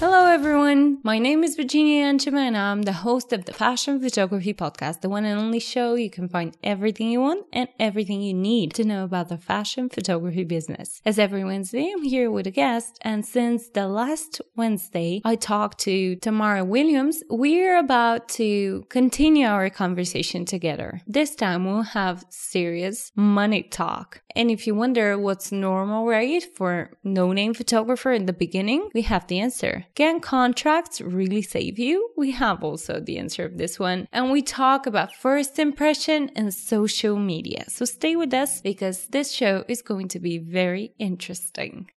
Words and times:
Hello, 0.00 0.26
everyone. 0.26 1.00
My 1.02 1.18
name 1.18 1.42
is 1.42 1.56
Verginiya 1.56 2.04
Yancheva, 2.04 2.38
and 2.38 2.56
I'm 2.56 2.82
the 2.82 2.92
host 2.92 3.32
of 3.32 3.46
the 3.46 3.52
Fashion 3.52 4.00
Photography 4.00 4.54
Podcast, 4.54 5.00
the 5.00 5.08
one 5.08 5.24
and 5.24 5.40
only 5.40 5.58
show 5.58 5.96
you 5.96 6.08
can 6.08 6.28
find 6.28 6.56
everything 6.62 7.10
you 7.10 7.20
want 7.20 7.46
and 7.52 7.68
everything 7.80 8.22
you 8.22 8.32
need 8.32 8.74
to 8.74 8.84
know 8.84 9.02
about 9.02 9.28
the 9.28 9.36
fashion 9.36 9.88
photography 9.88 10.44
business. 10.44 11.02
As 11.04 11.18
every 11.18 11.42
Wednesday, 11.42 11.92
I'm 11.92 12.04
here 12.04 12.30
with 12.30 12.46
a 12.46 12.52
guest, 12.52 13.00
and 13.02 13.26
since 13.26 13.70
the 13.70 13.88
last 13.88 14.40
Wednesday 14.54 15.20
I 15.24 15.34
talked 15.34 15.80
to 15.80 16.14
Tamara 16.14 16.64
Williams, 16.64 17.24
we're 17.28 17.76
about 17.76 18.28
to 18.40 18.86
continue 18.90 19.48
our 19.48 19.68
conversation 19.68 20.44
together. 20.44 21.00
This 21.08 21.34
time 21.34 21.64
we'll 21.64 21.82
have 21.82 22.24
serious 22.28 23.10
money 23.16 23.64
talk. 23.64 24.22
And 24.38 24.52
if 24.52 24.68
you 24.68 24.74
wonder 24.76 25.18
what's 25.18 25.50
normal 25.50 26.06
rate 26.06 26.54
for 26.54 26.92
no 27.02 27.32
name 27.32 27.54
photographer 27.54 28.12
in 28.12 28.26
the 28.26 28.32
beginning, 28.32 28.88
we 28.94 29.02
have 29.02 29.26
the 29.26 29.40
answer. 29.40 29.86
Can 29.96 30.20
contracts 30.20 31.00
really 31.00 31.42
save 31.42 31.76
you? 31.76 32.10
We 32.16 32.30
have 32.30 32.62
also 32.62 33.00
the 33.00 33.18
answer 33.18 33.44
of 33.44 33.58
this 33.58 33.80
one. 33.80 34.06
And 34.12 34.30
we 34.30 34.42
talk 34.42 34.86
about 34.86 35.12
first 35.12 35.58
impression 35.58 36.30
and 36.36 36.54
social 36.54 37.16
media. 37.18 37.64
So 37.66 37.84
stay 37.84 38.14
with 38.14 38.32
us 38.32 38.60
because 38.60 39.08
this 39.08 39.32
show 39.32 39.64
is 39.66 39.82
going 39.82 40.06
to 40.10 40.20
be 40.20 40.38
very 40.38 40.94
interesting. 41.00 41.90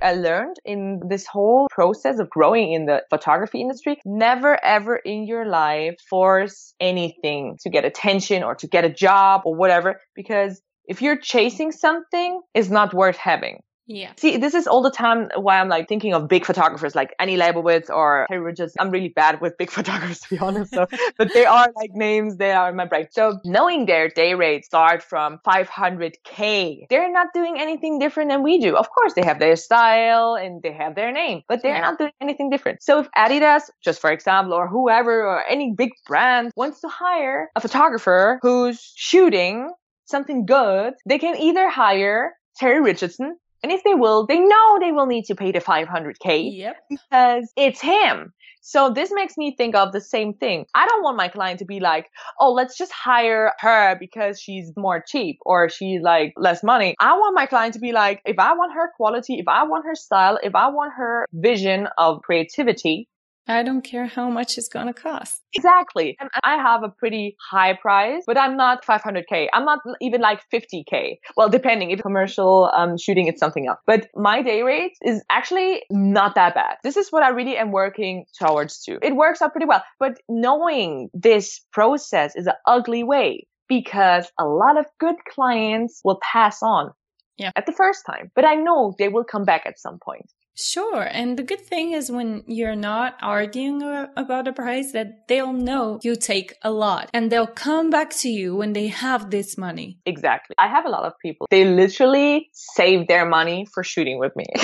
I 0.00 0.14
learned 0.14 0.56
in 0.64 1.02
this 1.10 1.26
whole 1.26 1.68
process 1.70 2.20
of 2.20 2.30
growing 2.30 2.72
in 2.72 2.86
the 2.86 3.02
photography 3.10 3.60
industry, 3.60 4.00
never 4.06 4.58
ever 4.64 4.96
in 4.96 5.26
your 5.26 5.44
life 5.44 5.96
force 6.08 6.72
anything 6.80 7.58
to 7.60 7.68
get 7.68 7.84
attention 7.84 8.42
or 8.42 8.54
to 8.56 8.66
get 8.66 8.86
a 8.86 8.90
job 8.90 9.42
or 9.44 9.54
whatever, 9.54 10.00
because 10.16 10.60
if 10.86 11.02
you're 11.02 11.16
chasing 11.18 11.72
something, 11.72 12.40
it's 12.54 12.68
not 12.70 12.92
worth 12.94 13.16
having. 13.16 13.62
Yeah. 13.86 14.12
See, 14.16 14.36
this 14.36 14.54
is 14.54 14.66
all 14.68 14.80
the 14.80 14.92
time 14.92 15.28
why 15.34 15.58
I'm 15.58 15.68
like 15.68 15.88
thinking 15.88 16.14
of 16.14 16.28
big 16.28 16.46
photographers 16.46 16.94
like 16.94 17.14
Annie 17.18 17.36
Leibovitz 17.36 17.90
or 17.90 18.26
Terry 18.28 18.40
Richards. 18.40 18.74
I'm 18.78 18.90
really 18.90 19.08
bad 19.08 19.40
with 19.40 19.58
big 19.58 19.70
photographers 19.78 20.20
to 20.20 20.28
be 20.30 20.38
honest. 20.38 20.72
So, 20.72 20.86
but 21.18 21.34
they 21.34 21.44
are 21.44 21.68
like 21.74 21.90
names, 21.92 22.36
they 22.36 22.52
are 22.52 22.70
in 22.70 22.76
my 22.76 22.86
brain. 22.86 23.08
So 23.10 23.40
knowing 23.44 23.86
their 23.86 24.08
day 24.08 24.34
rates 24.34 24.66
start 24.66 25.02
from 25.02 25.40
500k, 25.44 26.86
they're 26.90 27.12
not 27.12 27.28
doing 27.34 27.56
anything 27.58 27.98
different 27.98 28.30
than 28.30 28.42
we 28.42 28.58
do. 28.58 28.76
Of 28.76 28.88
course, 28.90 29.14
they 29.14 29.24
have 29.24 29.40
their 29.40 29.56
style 29.56 30.36
and 30.36 30.62
they 30.62 30.72
have 30.72 30.94
their 30.94 31.12
name, 31.12 31.42
but 31.48 31.62
they're 31.62 31.74
Yeah. 31.74 31.80
not 31.80 31.98
doing 31.98 32.12
anything 32.20 32.50
different. 32.50 32.82
So 32.82 33.00
if 33.00 33.08
Adidas, 33.16 33.62
just 33.82 34.00
for 34.00 34.10
example, 34.10 34.54
or 34.54 34.68
whoever 34.68 35.26
or 35.26 35.44
any 35.46 35.74
big 35.76 35.90
brand 36.06 36.52
wants 36.56 36.80
to 36.82 36.88
hire 36.88 37.50
a 37.56 37.60
photographer 37.60 38.38
who's 38.42 38.92
shooting 38.94 39.70
something 40.12 40.46
good, 40.46 40.94
they 41.06 41.18
can 41.18 41.36
either 41.36 41.68
hire 41.68 42.34
Terry 42.56 42.80
Richardson 42.80 43.36
and 43.62 43.70
if 43.70 43.82
they 43.84 43.94
will, 43.94 44.26
they 44.26 44.40
know 44.40 44.78
they 44.80 44.92
will 44.92 45.06
need 45.06 45.24
to 45.26 45.34
pay 45.34 45.52
the 45.52 45.60
500k 45.60 46.50
Yep. 46.56 46.76
because 46.90 47.52
it's 47.56 47.80
him. 47.80 48.32
So 48.64 48.90
this 48.90 49.10
makes 49.12 49.36
me 49.36 49.54
think 49.56 49.74
of 49.74 49.92
the 49.92 50.00
same 50.00 50.34
thing. 50.34 50.66
I 50.74 50.86
don't 50.86 51.02
want 51.02 51.16
my 51.16 51.26
client 51.28 51.58
to 51.60 51.64
be 51.64 51.80
like, 51.80 52.06
oh, 52.38 52.52
let's 52.52 52.78
just 52.78 52.92
hire 52.92 53.52
her 53.58 53.96
because 53.98 54.40
she's 54.40 54.72
more 54.76 55.02
cheap 55.04 55.38
or 55.44 55.68
she's 55.68 56.00
like 56.00 56.32
less 56.36 56.62
money. 56.62 56.94
I 57.00 57.14
want 57.14 57.34
my 57.34 57.46
client 57.46 57.74
to 57.74 57.80
be 57.80 57.90
like, 57.92 58.20
if 58.24 58.38
I 58.38 58.52
want 58.54 58.72
her 58.74 58.92
quality, 58.96 59.40
if 59.40 59.48
I 59.48 59.64
want 59.64 59.84
her 59.86 59.96
style, 59.96 60.38
if 60.42 60.54
I 60.54 60.68
want 60.68 60.92
her 60.96 61.26
vision 61.32 61.88
of 61.98 62.22
creativity, 62.22 63.08
I 63.48 63.62
don't 63.64 63.82
care 63.82 64.06
how 64.06 64.30
much 64.30 64.56
it's 64.56 64.68
going 64.68 64.86
to 64.86 64.92
cost. 64.92 65.40
Exactly. 65.52 66.16
And 66.20 66.30
I 66.44 66.56
have 66.56 66.84
a 66.84 66.88
pretty 66.88 67.36
high 67.50 67.74
price, 67.74 68.22
but 68.26 68.38
I'm 68.38 68.56
not 68.56 68.84
500k. 68.84 69.48
I'm 69.52 69.64
not 69.64 69.80
even 70.00 70.20
like 70.20 70.42
50k. 70.52 71.16
Well, 71.36 71.48
depending 71.48 71.90
if 71.90 72.00
commercial 72.02 72.70
um, 72.74 72.96
shooting 72.96 73.26
it's 73.26 73.40
something 73.40 73.66
else. 73.66 73.78
But 73.86 74.08
my 74.14 74.42
day 74.42 74.62
rate 74.62 74.92
is 75.02 75.22
actually 75.30 75.82
not 75.90 76.36
that 76.36 76.54
bad. 76.54 76.76
This 76.84 76.96
is 76.96 77.10
what 77.10 77.22
I 77.22 77.30
really 77.30 77.56
am 77.56 77.72
working 77.72 78.26
towards 78.38 78.82
too. 78.82 78.98
It 79.02 79.16
works 79.16 79.42
out 79.42 79.52
pretty 79.52 79.66
well. 79.66 79.82
But 79.98 80.18
knowing 80.28 81.10
this 81.12 81.60
process 81.72 82.36
is 82.36 82.46
an 82.46 82.54
ugly 82.66 83.02
way 83.02 83.46
because 83.68 84.30
a 84.38 84.44
lot 84.44 84.78
of 84.78 84.86
good 85.00 85.16
clients 85.28 86.00
will 86.04 86.20
pass 86.32 86.62
on. 86.62 86.92
Yeah. 87.38 87.50
At 87.56 87.66
the 87.66 87.72
first 87.72 88.04
time, 88.06 88.30
but 88.36 88.44
I 88.44 88.54
know 88.54 88.94
they 88.98 89.08
will 89.08 89.24
come 89.24 89.44
back 89.44 89.62
at 89.66 89.80
some 89.80 89.98
point. 90.04 90.30
Sure. 90.54 91.02
And 91.10 91.38
the 91.38 91.42
good 91.42 91.60
thing 91.60 91.92
is 91.92 92.10
when 92.10 92.44
you're 92.46 92.76
not 92.76 93.16
arguing 93.22 93.82
about 94.16 94.48
a 94.48 94.52
price 94.52 94.92
that 94.92 95.26
they'll 95.28 95.52
know 95.52 95.98
you 96.02 96.14
take 96.14 96.54
a 96.62 96.70
lot 96.70 97.08
and 97.14 97.32
they'll 97.32 97.46
come 97.46 97.88
back 97.90 98.10
to 98.10 98.28
you 98.28 98.54
when 98.56 98.74
they 98.74 98.88
have 98.88 99.30
this 99.30 99.56
money. 99.56 99.98
Exactly. 100.04 100.54
I 100.58 100.68
have 100.68 100.84
a 100.84 100.90
lot 100.90 101.04
of 101.04 101.14
people. 101.20 101.46
They 101.50 101.64
literally 101.64 102.50
save 102.52 103.08
their 103.08 103.24
money 103.24 103.66
for 103.72 103.82
shooting 103.82 104.18
with 104.18 104.36
me. 104.36 104.44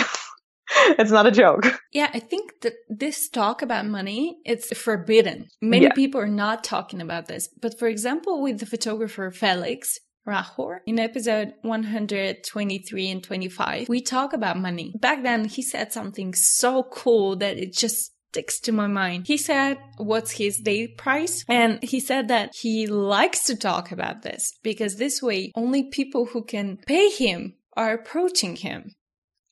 it's 0.99 1.11
not 1.11 1.27
a 1.27 1.31
joke. 1.31 1.65
Yeah, 1.93 2.11
I 2.13 2.21
think 2.21 2.61
that 2.61 2.75
this 2.91 3.29
talk 3.31 3.63
about 3.63 3.87
money, 3.87 4.39
it's 4.45 4.77
forbidden. 4.77 5.49
Many 5.63 5.87
Yeah. 5.87 5.93
people 5.95 6.21
are 6.21 6.27
not 6.29 6.65
talking 6.65 7.01
about 7.01 7.27
this. 7.27 7.49
But 7.61 7.79
for 7.79 7.89
example, 7.89 8.43
with 8.43 8.61
the 8.61 8.67
photographer 8.67 9.31
Felix, 9.31 9.99
Rachor, 10.29 10.81
in 10.87 10.99
episode 10.99 11.55
123 11.63 13.11
and 13.11 13.25
25, 13.25 13.89
we 13.89 14.01
talk 14.03 14.33
about 14.35 14.59
money. 14.59 14.93
Back 15.01 15.23
then, 15.23 15.47
he 15.47 15.63
said 15.63 15.93
something 15.93 16.35
so 16.35 16.83
cool 16.83 17.37
that 17.37 17.57
it 17.57 17.73
just 17.73 18.13
sticks 18.31 18.61
to 18.61 18.73
my 18.73 18.87
mind. 18.87 19.27
He 19.27 19.39
said, 19.39 19.79
what's 19.97 20.33
his 20.33 20.59
day 20.59 20.87
price? 20.87 21.45
And 21.49 21.83
he 21.83 21.99
said 21.99 22.29
that 22.29 22.55
he 22.55 22.87
likes 22.87 23.45
to 23.45 23.57
talk 23.57 23.91
about 23.91 24.23
this 24.23 24.53
because 24.63 24.97
this 24.97 25.23
way, 25.23 25.51
only 25.55 25.85
people 25.85 26.27
who 26.27 26.45
can 26.45 26.77
pay 26.87 27.09
him 27.09 27.55
are 27.75 27.95
approaching 27.95 28.57
him 28.57 28.95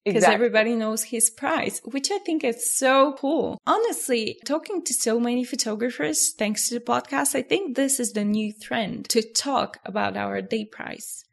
because 0.07 0.25
everybody 0.25 0.75
knows 0.75 1.03
his 1.03 1.31
price, 1.31 1.81
which 1.85 2.11
I 2.11 2.19
think 2.19 2.45
is 2.45 2.73
so 2.73 3.15
cool. 3.19 3.61
Honestly, 3.67 4.39
talking 4.45 4.83
to 4.85 4.95
so 4.95 5.19
many 5.19 5.45
photographers 5.45 6.33
thanks 6.33 6.69
to 6.69 6.75
the 6.75 6.81
podcast, 6.81 7.35
I 7.35 7.43
think 7.43 7.77
this 7.77 7.99
is 7.99 8.13
the 8.13 8.25
new 8.25 8.53
trend 8.53 9.09
to 9.11 9.21
talk 9.21 9.81
about 9.85 10.17
our 10.17 10.41
day 10.41 10.65
price. 10.65 11.26